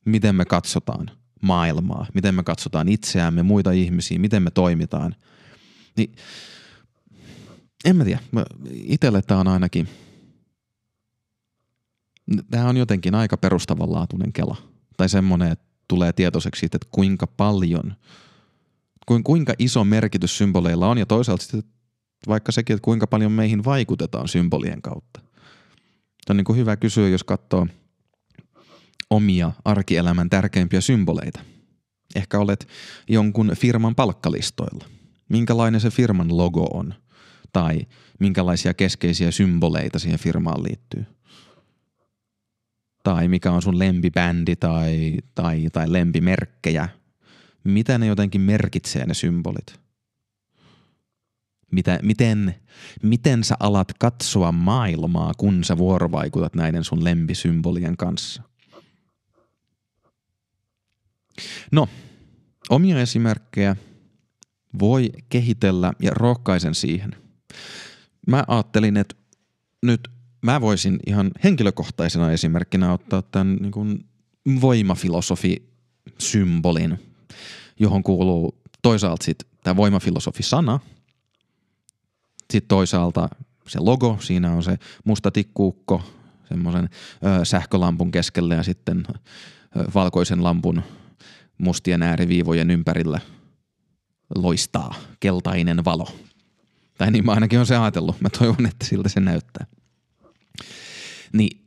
[0.04, 1.10] miten me katsotaan
[1.42, 5.14] maailmaa, miten me katsotaan itseämme, muita ihmisiä, miten me toimitaan.
[5.96, 6.14] Niin,
[7.84, 8.20] en mä tiedä,
[8.72, 9.88] itselle tämä on ainakin,
[12.50, 14.56] tämä on jotenkin aika perustavanlaatuinen kela.
[14.96, 17.94] Tai semmoinen, että tulee tietoiseksi siitä, että kuinka paljon,
[19.24, 21.62] kuinka iso merkitys symboleilla on ja toisaalta sitten
[22.28, 25.20] vaikka sekin, että kuinka paljon meihin vaikutetaan symbolien kautta.
[25.20, 27.66] Tämä on niin kuin hyvä kysyä, jos katsoo
[29.10, 31.40] omia arkielämän tärkeimpiä symboleita.
[32.14, 32.68] Ehkä olet
[33.08, 34.84] jonkun firman palkkalistoilla.
[35.28, 36.94] Minkälainen se firman logo on?
[37.52, 37.80] Tai
[38.20, 41.06] minkälaisia keskeisiä symboleita siihen firmaan liittyy?
[43.04, 46.88] Tai mikä on sun lempibändi tai, tai, tai lempimerkkejä?
[47.64, 49.82] Mitä ne jotenkin merkitsee ne symbolit?
[51.72, 52.54] mitä, miten,
[53.02, 58.42] miten sä alat katsoa maailmaa, kun sä vuorovaikutat näiden sun lempisymbolien kanssa.
[61.72, 61.88] No,
[62.70, 63.76] omia esimerkkejä
[64.78, 67.16] voi kehitellä ja rohkaisen siihen.
[68.26, 69.14] Mä ajattelin, että
[69.82, 70.08] nyt
[70.42, 74.04] mä voisin ihan henkilökohtaisena esimerkkinä ottaa tämän niin kuin
[74.60, 76.98] voimafilosofi-symbolin,
[77.80, 80.80] johon kuuluu toisaalta sitten tämä voimafilosofi-sana–
[82.52, 83.28] sitten toisaalta
[83.66, 86.02] se logo, siinä on se musta tikkuukko
[86.48, 86.88] semmoisen
[87.42, 89.14] sähkölampun keskellä ja sitten ö,
[89.94, 90.82] valkoisen lampun
[91.58, 93.20] mustien ääriviivojen ympärillä
[94.34, 96.08] loistaa keltainen valo.
[97.02, 98.20] Tai niin mä ainakin on se ajatellut.
[98.20, 99.66] Mä toivon, että siltä se näyttää.
[101.32, 101.60] Niin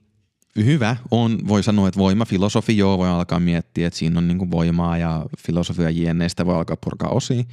[0.56, 4.52] hyvä on, voi sanoa, että voima, filosofi, joo, voi alkaa miettiä, että siinä on niin
[4.52, 7.44] voimaa ja filosofia jienneistä voi alkaa purkaa osia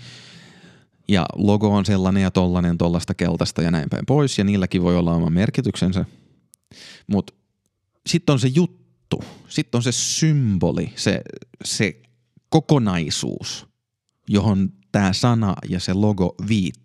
[1.09, 4.97] ja logo on sellainen ja tollainen, tollasta keltaista ja näin päin pois, ja niilläkin voi
[4.97, 6.05] olla oma merkityksensä.
[7.07, 7.33] Mutta
[8.07, 11.23] sitten on se juttu, sitten on se symboli, se,
[11.64, 12.03] se
[12.49, 13.66] kokonaisuus,
[14.29, 16.82] johon tämä sana ja se logo viittaa.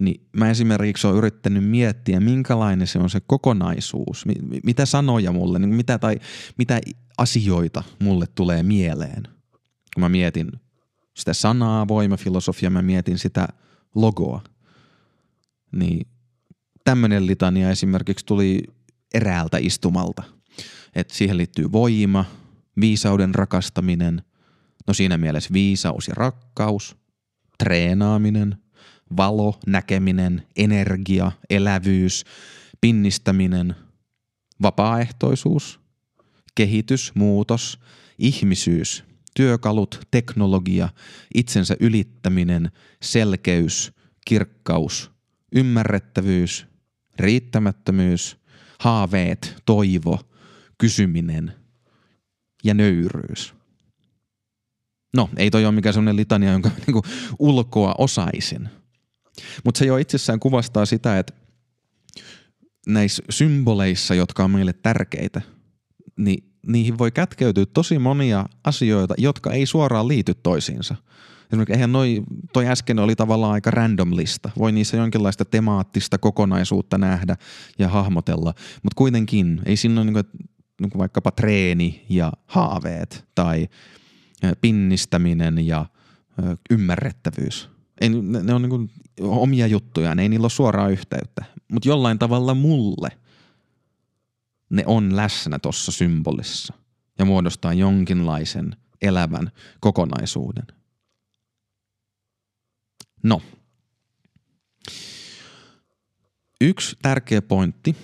[0.00, 4.24] Niin mä esimerkiksi olen yrittänyt miettiä, minkälainen se on se kokonaisuus,
[4.64, 6.16] mitä sanoja mulle, niin mitä, tai
[6.58, 6.80] mitä
[7.18, 9.22] asioita mulle tulee mieleen,
[9.94, 10.52] kun mä mietin–
[11.18, 13.48] sitä sanaa, voimafilosofia, mä mietin sitä
[13.94, 14.42] logoa.
[15.72, 16.06] Niin
[16.84, 18.62] tämmöinen litania esimerkiksi tuli
[19.14, 20.22] eräältä istumalta.
[20.94, 22.24] että siihen liittyy voima,
[22.80, 24.22] viisauden rakastaminen,
[24.86, 26.96] no siinä mielessä viisaus ja rakkaus,
[27.58, 28.56] treenaaminen,
[29.16, 32.24] valo, näkeminen, energia, elävyys,
[32.80, 33.74] pinnistäminen,
[34.62, 35.80] vapaaehtoisuus,
[36.54, 37.80] kehitys, muutos,
[38.18, 40.88] ihmisyys, työkalut, teknologia,
[41.34, 42.70] itsensä ylittäminen,
[43.02, 43.92] selkeys,
[44.26, 45.10] kirkkaus,
[45.52, 46.66] ymmärrettävyys,
[47.18, 48.36] riittämättömyys,
[48.78, 50.18] haaveet, toivo,
[50.78, 51.52] kysyminen
[52.64, 53.54] ja nöyryys.
[55.16, 57.02] No, ei toi ole mikään sellainen litania, jonka niinku
[57.38, 58.68] ulkoa osaisin.
[59.64, 61.34] Mutta se jo itsessään kuvastaa sitä, että
[62.86, 65.40] näissä symboleissa, jotka on meille tärkeitä,
[66.16, 70.94] niin niihin voi kätkeytyä tosi monia asioita, jotka ei suoraan liity toisiinsa.
[71.46, 72.22] Esimerkiksi eihän noi,
[72.52, 74.50] toi äsken oli tavallaan aika random lista.
[74.58, 77.36] Voi niissä jonkinlaista temaattista kokonaisuutta nähdä
[77.78, 80.24] ja hahmotella, mutta kuitenkin ei siinä ole niin kuin,
[80.80, 83.68] niin kuin vaikkapa treeni ja haaveet tai
[84.60, 85.86] pinnistäminen ja
[86.70, 87.70] ymmärrettävyys.
[88.00, 91.44] Ei, ne, ne on niin omia juttuja, ne ei niillä ole suoraa yhteyttä.
[91.72, 93.08] Mutta jollain tavalla mulle
[94.70, 96.74] ne on läsnä tuossa symbolissa
[97.18, 100.66] ja muodostaa jonkinlaisen elävän kokonaisuuden.
[103.22, 103.42] No.
[106.60, 107.96] Yksi tärkeä pointti,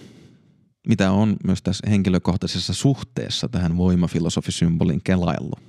[0.89, 5.61] mitä on myös tässä henkilökohtaisessa suhteessa tähän voimafilosofisymbolin kelaillut,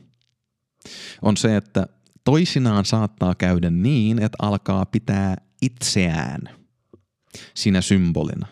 [1.21, 1.87] on se, että
[2.25, 6.41] toisinaan saattaa käydä niin, että alkaa pitää itseään
[7.53, 8.47] siinä symbolina.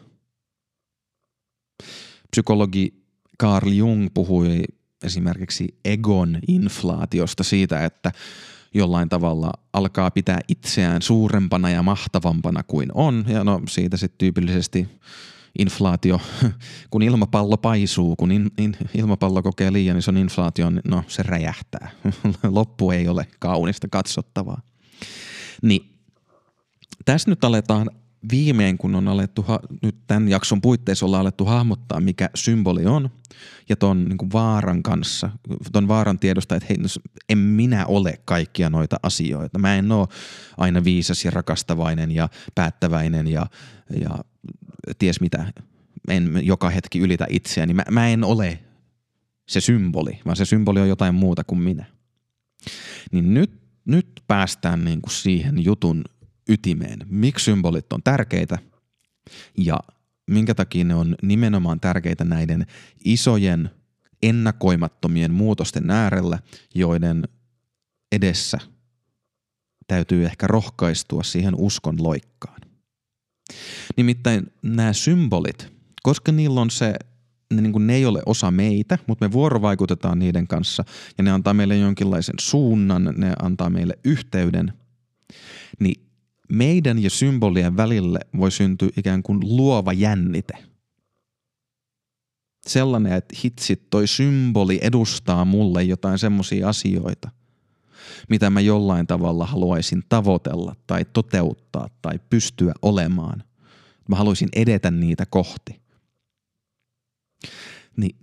[2.32, 3.04] Psykologi
[3.42, 4.64] Carl Jung puhui
[5.04, 8.12] esimerkiksi egon inflaatiosta siitä, että
[8.74, 13.26] jollain tavalla alkaa pitää itseään suurempana ja mahtavampana kuin on.
[13.28, 14.88] Ja no siitä sitten tyypillisesti
[15.60, 16.22] inflaatio,
[16.92, 21.04] kun ilmapallo paisuu, kun in, in, ilmapallo kokee liian, niin se on inflaatio, niin no
[21.08, 21.92] se räjähtää.
[22.44, 24.62] Loppu ei ole kaunista katsottavaa.
[25.62, 25.94] Niin
[27.06, 27.90] tässä nyt aletaan
[28.32, 29.46] viimein, kun on alettu,
[29.82, 33.10] nyt tämän jakson puitteissa ollaan alettu hahmottaa, mikä symboli on,
[33.70, 35.30] ja ton niin vaaran kanssa,
[35.72, 36.88] ton vaaran tiedosta, että hei, no,
[37.30, 39.60] en minä ole kaikkia noita asioita.
[39.60, 40.08] Mä en ole
[40.58, 43.46] aina viisas ja rakastavainen ja päättäväinen ja,
[44.02, 44.20] ja
[45.00, 45.54] ties mitä,
[46.08, 47.74] en joka hetki ylitä itseäni.
[47.74, 48.60] Mä, mä en ole
[49.48, 51.86] se symboli, vaan se symboli on jotain muuta kuin minä.
[53.12, 53.52] Niin nyt,
[53.86, 56.04] nyt päästään niin kuin siihen jutun
[56.50, 57.00] ytimeen.
[57.10, 58.58] Miksi symbolit on tärkeitä
[59.58, 59.80] ja
[60.28, 62.66] minkä takia ne on nimenomaan tärkeitä näiden
[63.06, 63.70] isojen
[64.24, 66.40] ennakoimattomien muutosten äärellä,
[66.76, 67.28] joiden
[68.12, 68.58] edessä
[69.88, 72.62] täytyy ehkä rohkaistua siihen uskon loikkaan.
[73.98, 76.94] Nimittäin nämä symbolit, koska niillä on se,
[77.54, 80.84] ne, niin kuin ne ei ole osa meitä, mutta me vuorovaikutetaan niiden kanssa
[81.18, 84.74] ja ne antaa meille jonkinlaisen suunnan, ne antaa meille yhteyden,
[85.80, 86.06] niin
[86.50, 90.54] meidän ja symbolien välille voi syntyä ikään kuin luova jännite.
[92.68, 97.30] Sellainen, että hitsit, toi symboli edustaa mulle jotain semmoisia asioita,
[98.30, 103.44] mitä mä jollain tavalla haluaisin tavoitella tai toteuttaa tai pystyä olemaan.
[104.10, 105.82] Mä haluaisin edetä niitä kohti.
[107.98, 108.16] Niin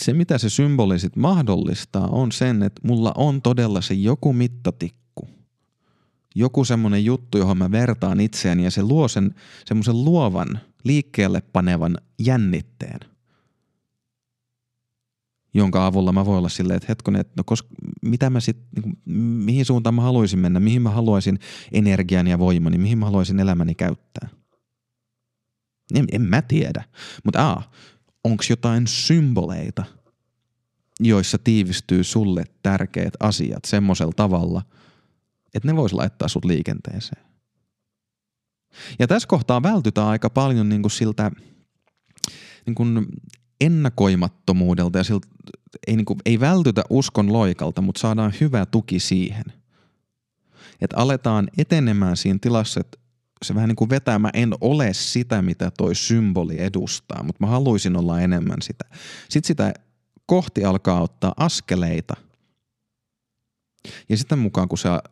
[0.00, 4.98] se, mitä se symboli sit mahdollistaa, on sen, että mulla on todella se joku mittatikku
[6.38, 11.98] joku semmoinen juttu, johon mä vertaan itseäni ja se luo sen semmoisen luovan, liikkeelle panevan
[12.18, 13.00] jännitteen,
[15.54, 17.68] jonka avulla mä voin olla silleen, että hetkonen, että no koska,
[18.02, 21.38] mitä mä sit, niin mihin suuntaan mä haluaisin mennä, mihin mä haluaisin
[21.72, 24.28] energian ja voimani, mihin mä haluaisin elämäni käyttää.
[25.94, 26.84] En, en mä tiedä,
[27.24, 27.62] mutta a,
[28.24, 29.84] onko jotain symboleita,
[31.00, 34.62] joissa tiivistyy sulle tärkeät asiat semmoisella tavalla–
[35.54, 37.22] että ne vois laittaa sut liikenteeseen.
[38.98, 41.30] Ja tässä kohtaa vältytään aika paljon niin kuin siltä
[42.66, 43.06] niin kuin
[43.60, 45.28] ennakoimattomuudelta ja siltä,
[45.86, 49.44] ei, niin kuin, ei vältytä uskon loikalta, mutta saadaan hyvä tuki siihen.
[50.80, 52.98] Että aletaan etenemään siinä tilassa, että
[53.44, 57.50] se vähän niin kuin vetää, mä en ole sitä, mitä toi symboli edustaa, mutta mä
[57.50, 58.84] haluaisin olla enemmän sitä.
[59.28, 59.74] Sitten sitä
[60.26, 62.16] kohti alkaa ottaa askeleita.
[64.08, 65.02] Ja sitten mukaan, kun sä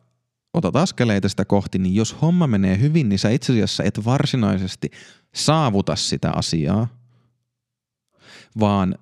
[0.53, 4.91] otat askeleita sitä kohti, niin jos homma menee hyvin, niin sä itse asiassa et varsinaisesti
[5.35, 6.96] saavuta sitä asiaa,
[8.59, 8.95] vaan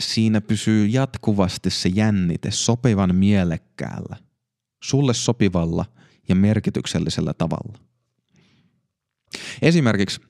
[0.00, 4.16] siinä pysyy jatkuvasti se jännite sopivan mielekkäällä,
[4.82, 5.84] sulle sopivalla
[6.28, 7.78] ja merkityksellisellä tavalla.
[9.62, 10.20] Esimerkiksi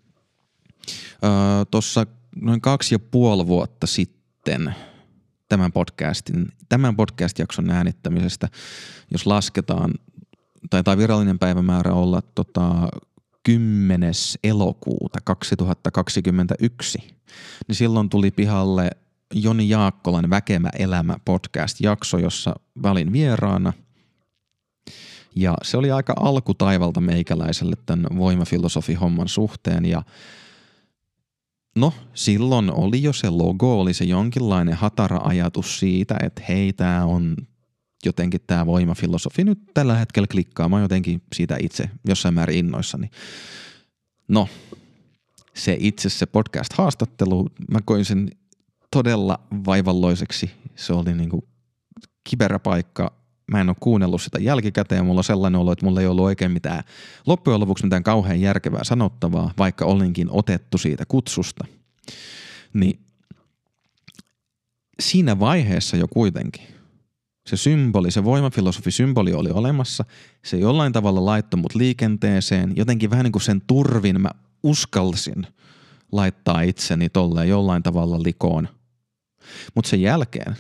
[1.71, 4.75] tuossa noin kaksi ja puoli vuotta sitten
[5.49, 8.49] tämän podcastin, tämän podcast-jakson äänittämisestä,
[9.11, 9.95] jos lasketaan,
[10.71, 12.89] taitaa virallinen päivämäärä olla tota,
[13.43, 14.13] 10.
[14.45, 16.99] elokuuta 2021,
[17.69, 18.91] niin silloin tuli pihalle
[19.35, 23.73] Joni Jaakkolan Väkemä elämä podcast-jakso, jossa valin vieraana.
[25.35, 30.03] Ja se oli aika alkutaivalta meikäläiselle tämän voimafilosofi-homman suhteen ja
[31.77, 37.05] No, silloin oli jo se logo, oli se jonkinlainen hatara ajatus siitä, että hei, tämä
[37.05, 37.37] on
[38.07, 43.11] jotenkin tämä voimafilosofi nyt tällä hetkellä klikkaamaan jotenkin siitä itse jossain määrin innoissani.
[44.29, 44.49] No,
[45.55, 48.31] se itse se podcast-haastattelu, mä koin sen
[48.91, 50.51] todella vaivalloiseksi.
[50.77, 51.49] Se oli niinku
[52.31, 53.13] kiperä paikka.
[53.47, 56.25] Mä en ole kuunnellut sitä jälkikäteen ja mulla on sellainen olo, että mulla ei ollut
[56.25, 56.83] oikein mitään
[57.27, 61.65] loppujen lopuksi mitään kauhean järkevää sanottavaa, vaikka olinkin otettu siitä kutsusta.
[62.73, 63.01] Niin
[65.01, 66.67] siinä vaiheessa jo kuitenkin
[67.47, 70.05] se symboli, se voimafilosofi-symboli oli olemassa.
[70.45, 72.73] Se jollain tavalla laittoi mut liikenteeseen.
[72.77, 74.31] Jotenkin vähän niin kuin sen turvin mä
[74.63, 75.47] uskalsin
[76.13, 78.69] laittaa itseni tolleen jollain tavalla likoon–
[79.75, 80.57] mutta sen jälkeen,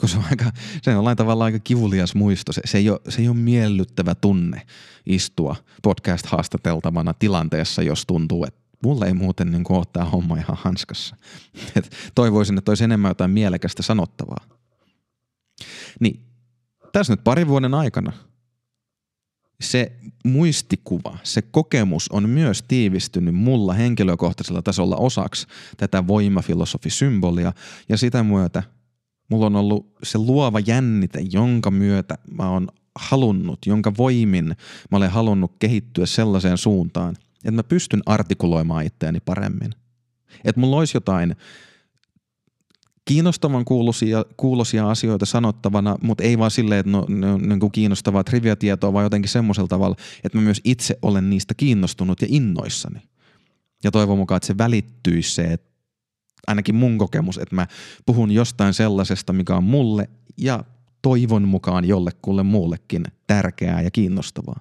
[0.00, 0.44] kun se on, aika,
[0.82, 4.14] se on jollain tavalla aika kivulias muisto, se, se, ei ole, se ei ole miellyttävä
[4.14, 4.62] tunne
[5.06, 11.16] istua podcast-haastateltavana tilanteessa, jos tuntuu, että mulle ei muuten niin ole tämä homma ihan hanskassa.
[11.76, 14.55] Et toivoisin, että olisi enemmän jotain mielekästä sanottavaa.
[16.00, 16.20] Niin
[16.92, 18.12] tässä nyt parin vuoden aikana
[19.60, 19.92] se
[20.24, 25.46] muistikuva, se kokemus on myös tiivistynyt mulla henkilökohtaisella tasolla osaksi
[25.76, 27.52] tätä voimafilosofisymbolia
[27.88, 28.62] ja sitä myötä
[29.28, 34.56] mulla on ollut se luova jännite, jonka myötä mä oon halunnut, jonka voimin
[34.90, 39.70] mä olen halunnut kehittyä sellaiseen suuntaan, että mä pystyn artikuloimaan itseäni paremmin.
[40.44, 41.36] Että mulla olisi jotain
[43.06, 48.24] kiinnostavan kuulosia, kuulosia asioita sanottavana, mutta ei vaan silleen, että no, ne on niin kiinnostavaa
[48.24, 53.00] triviatietoa, vaan jotenkin semmoisella tavalla, että mä myös itse olen niistä kiinnostunut ja innoissani.
[53.84, 55.70] Ja toivon mukaan, että se välittyisi se, että
[56.46, 57.66] ainakin mun kokemus, että mä
[58.06, 60.64] puhun jostain sellaisesta, mikä on mulle ja
[61.02, 64.60] toivon mukaan jollekulle muullekin tärkeää ja kiinnostavaa.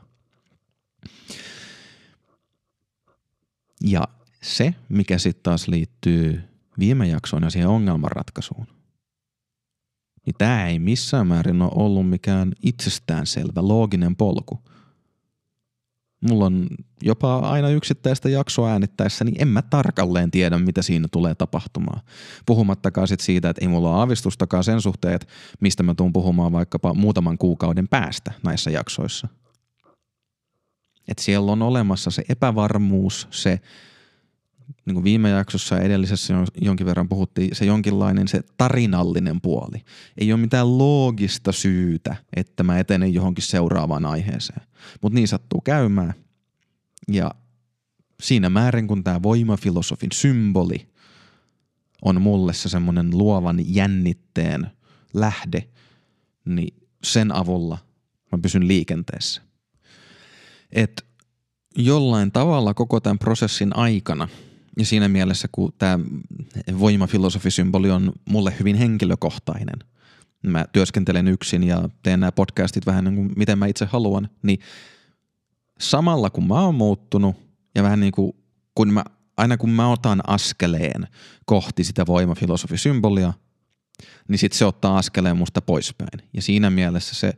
[3.83, 4.07] Ja
[4.41, 8.67] se, mikä sitten taas liittyy viime jaksoon ja siihen ongelmanratkaisuun,
[10.25, 14.59] niin tämä ei missään määrin ole ollut mikään itsestäänselvä looginen polku.
[16.29, 16.67] Mulla on
[17.01, 22.01] jopa aina yksittäistä jaksoa äänittäessä, niin en mä tarkalleen tiedä, mitä siinä tulee tapahtumaan.
[22.45, 25.27] Puhumattakaan sit siitä, että ei mulla ole aavistustakaan sen suhteen, että
[25.61, 29.27] mistä mä tuun puhumaan vaikkapa muutaman kuukauden päästä näissä jaksoissa.
[31.07, 33.59] Et siellä on olemassa se epävarmuus, se
[34.85, 39.83] niin kuin viime jaksossa ja edellisessä jonkin verran puhuttiin, se jonkinlainen se tarinallinen puoli.
[40.17, 44.61] Ei ole mitään loogista syytä, että mä etenen johonkin seuraavaan aiheeseen.
[45.01, 46.13] Mutta niin sattuu käymään.
[47.07, 47.31] Ja
[48.21, 50.87] siinä määrin, kun tämä voimafilosofin symboli
[52.01, 54.67] on mulle se semmoinen luovan jännitteen
[55.13, 55.69] lähde,
[56.45, 57.77] niin sen avulla
[58.31, 59.41] mä pysyn liikenteessä.
[60.71, 61.05] Et
[61.77, 64.27] jollain tavalla koko tämän prosessin aikana–
[64.77, 65.99] ja siinä mielessä, kun tämä
[66.79, 69.79] voimafilosofisymboli on mulle hyvin henkilökohtainen,
[70.43, 74.59] mä työskentelen yksin ja teen nämä podcastit vähän niin kuin miten mä itse haluan, niin
[75.79, 77.35] samalla kun mä oon muuttunut
[77.75, 78.35] ja vähän niin kuin
[78.75, 79.03] kun mä,
[79.37, 81.07] aina kun mä otan askeleen
[81.45, 83.33] kohti sitä voimafilosofisymbolia,
[84.27, 86.29] niin sitten se ottaa askeleen musta poispäin.
[86.33, 87.33] Ja siinä mielessä se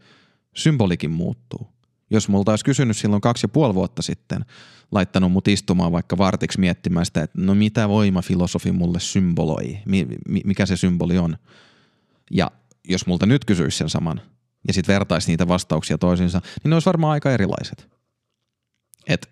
[0.55, 1.67] symbolikin muuttuu.
[2.09, 4.45] Jos multa olisi kysynyt silloin kaksi ja puoli vuotta sitten,
[4.91, 9.77] laittanut mut istumaan vaikka vartiksi miettimään sitä, että no mitä voimafilosofi mulle symboloi,
[10.45, 11.37] mikä se symboli on.
[12.31, 12.51] Ja
[12.89, 14.21] jos multa nyt kysyisi sen saman
[14.67, 17.87] ja sitten vertaisi niitä vastauksia toisiinsa, niin ne olisi varmaan aika erilaiset.
[19.07, 19.29] Et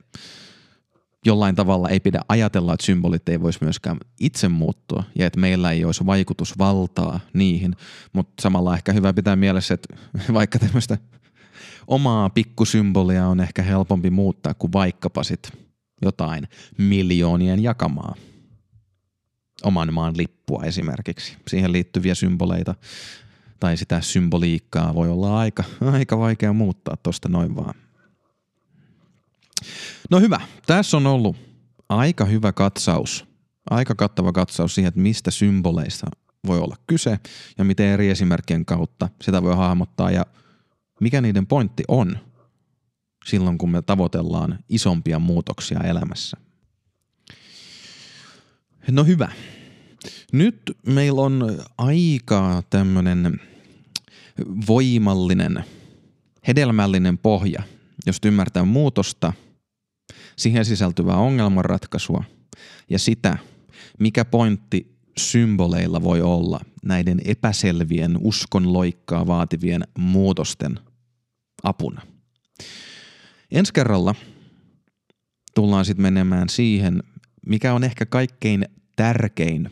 [1.25, 5.71] jollain tavalla ei pidä ajatella, että symbolit ei voisi myöskään itse muuttua ja että meillä
[5.71, 7.75] ei olisi vaikutusvaltaa niihin,
[8.13, 9.95] mutta samalla ehkä hyvä pitää mielessä, että
[10.33, 10.97] vaikka tämmöistä
[11.87, 15.51] omaa pikkusymbolia on ehkä helpompi muuttaa kuin vaikkapa sit
[16.01, 18.15] jotain miljoonien jakamaa.
[19.63, 21.37] Oman maan lippua esimerkiksi.
[21.47, 22.75] Siihen liittyviä symboleita
[23.59, 27.75] tai sitä symboliikkaa voi olla aika, aika vaikea muuttaa tuosta noin vaan.
[30.09, 31.35] No hyvä, tässä on ollut
[31.89, 33.25] aika hyvä katsaus,
[33.69, 36.07] aika kattava katsaus siihen, että mistä symboleista
[36.47, 37.19] voi olla kyse
[37.57, 40.25] ja miten eri esimerkkien kautta sitä voi hahmottaa ja–
[41.01, 42.17] mikä niiden pointti on
[43.25, 46.37] silloin, kun me tavoitellaan isompia muutoksia elämässä.
[48.91, 49.31] No hyvä.
[50.31, 53.39] Nyt meillä on aika tämmöinen
[54.67, 55.63] voimallinen,
[56.47, 57.63] hedelmällinen pohja,
[58.05, 59.33] jos ymmärtää muutosta,
[60.35, 62.23] siihen sisältyvää ongelmanratkaisua
[62.89, 63.37] ja sitä,
[63.99, 70.79] mikä pointti symboleilla voi olla näiden epäselvien uskon loikkaa vaativien muutosten
[71.63, 72.01] apuna.
[73.51, 74.15] Ensi kerralla
[75.55, 77.03] tullaan sitten menemään siihen,
[77.47, 78.65] mikä on ehkä kaikkein
[78.95, 79.69] tärkein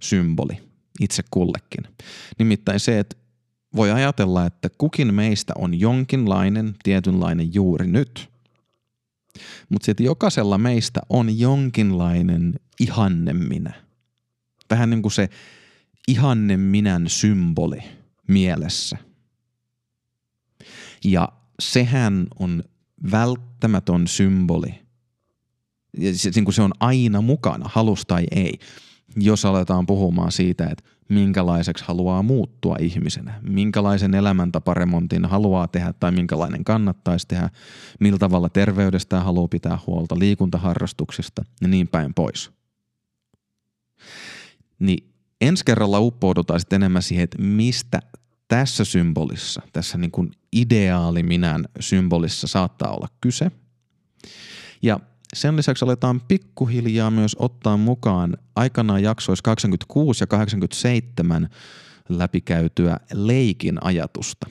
[0.00, 0.62] symboli
[1.00, 1.84] itse kullekin.
[2.38, 3.16] Nimittäin se, että
[3.76, 8.28] voi ajatella, että kukin meistä on jonkinlainen tietynlainen juuri nyt.
[9.68, 13.72] Mutta sitten jokaisella meistä on jonkinlainen ihanne minä.
[14.70, 15.28] Vähän niin kuin se
[16.08, 17.82] ihanne minän symboli
[18.28, 18.98] mielessä.
[21.04, 21.28] Ja
[21.60, 22.64] sehän on
[23.10, 24.74] välttämätön symboli.
[26.12, 28.58] Se, niin kuin se on aina mukana, halus tai ei
[29.16, 36.64] jos aletaan puhumaan siitä, että minkälaiseksi haluaa muuttua ihmisenä, minkälaisen elämäntaparemontin haluaa tehdä tai minkälainen
[36.64, 37.50] kannattaisi tehdä,
[38.00, 42.50] millä tavalla terveydestä haluaa pitää huolta, liikuntaharrastuksista ja niin päin pois.
[44.78, 48.00] Niin ensi kerralla uppoudutaan sitten enemmän siihen, että mistä
[48.48, 53.50] tässä symbolissa, tässä niin kuin ideaali minän symbolissa saattaa olla kyse.
[54.82, 55.00] Ja
[55.34, 61.48] sen lisäksi aletaan pikkuhiljaa myös ottaa mukaan aikanaan jaksoissa 86 ja 87
[62.08, 64.46] läpikäytyä leikin ajatusta.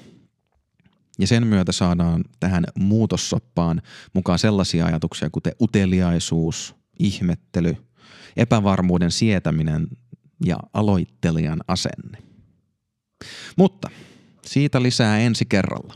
[1.20, 3.82] Ja sen myötä saadaan tähän muutossoppaan
[4.14, 7.76] mukaan sellaisia ajatuksia kuten uteliaisuus, ihmettely,
[8.38, 9.88] epävarmuuden sietäminen
[10.46, 12.18] ja aloittelijan asenne.
[13.58, 13.90] Mutta
[14.46, 15.94] siitä lisää ensi kerralla.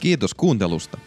[0.00, 0.98] Kiitos kuuntelusta.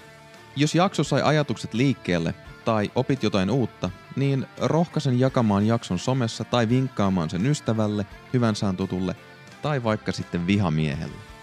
[0.56, 2.34] Jos jakso sai ajatukset liikkeelle
[2.66, 8.78] tai opit jotain uutta, niin rohkaisen jakamaan jakson somessa tai vinkkaamaan sen ystävälle, hyvän saan
[8.78, 9.16] tutulle
[9.62, 11.34] tai vaikka sitten vihamiehelle.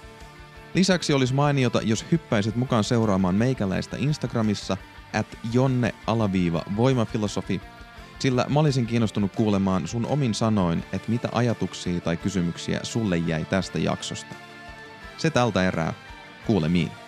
[0.74, 4.76] Lisäksi olisi mainiota, jos hyppäisit mukaan seuraamaan meikäläistä Instagramissa
[5.12, 7.60] at jonne-voimafilosofi,
[8.20, 13.44] sillä mä olisin kiinnostunut kuulemaan sun omin sanoin, että mitä ajatuksia tai kysymyksiä sulle jäi
[13.44, 14.34] tästä jaksosta.
[15.18, 15.94] Se tältä erää.
[16.46, 16.99] Kuulemiin.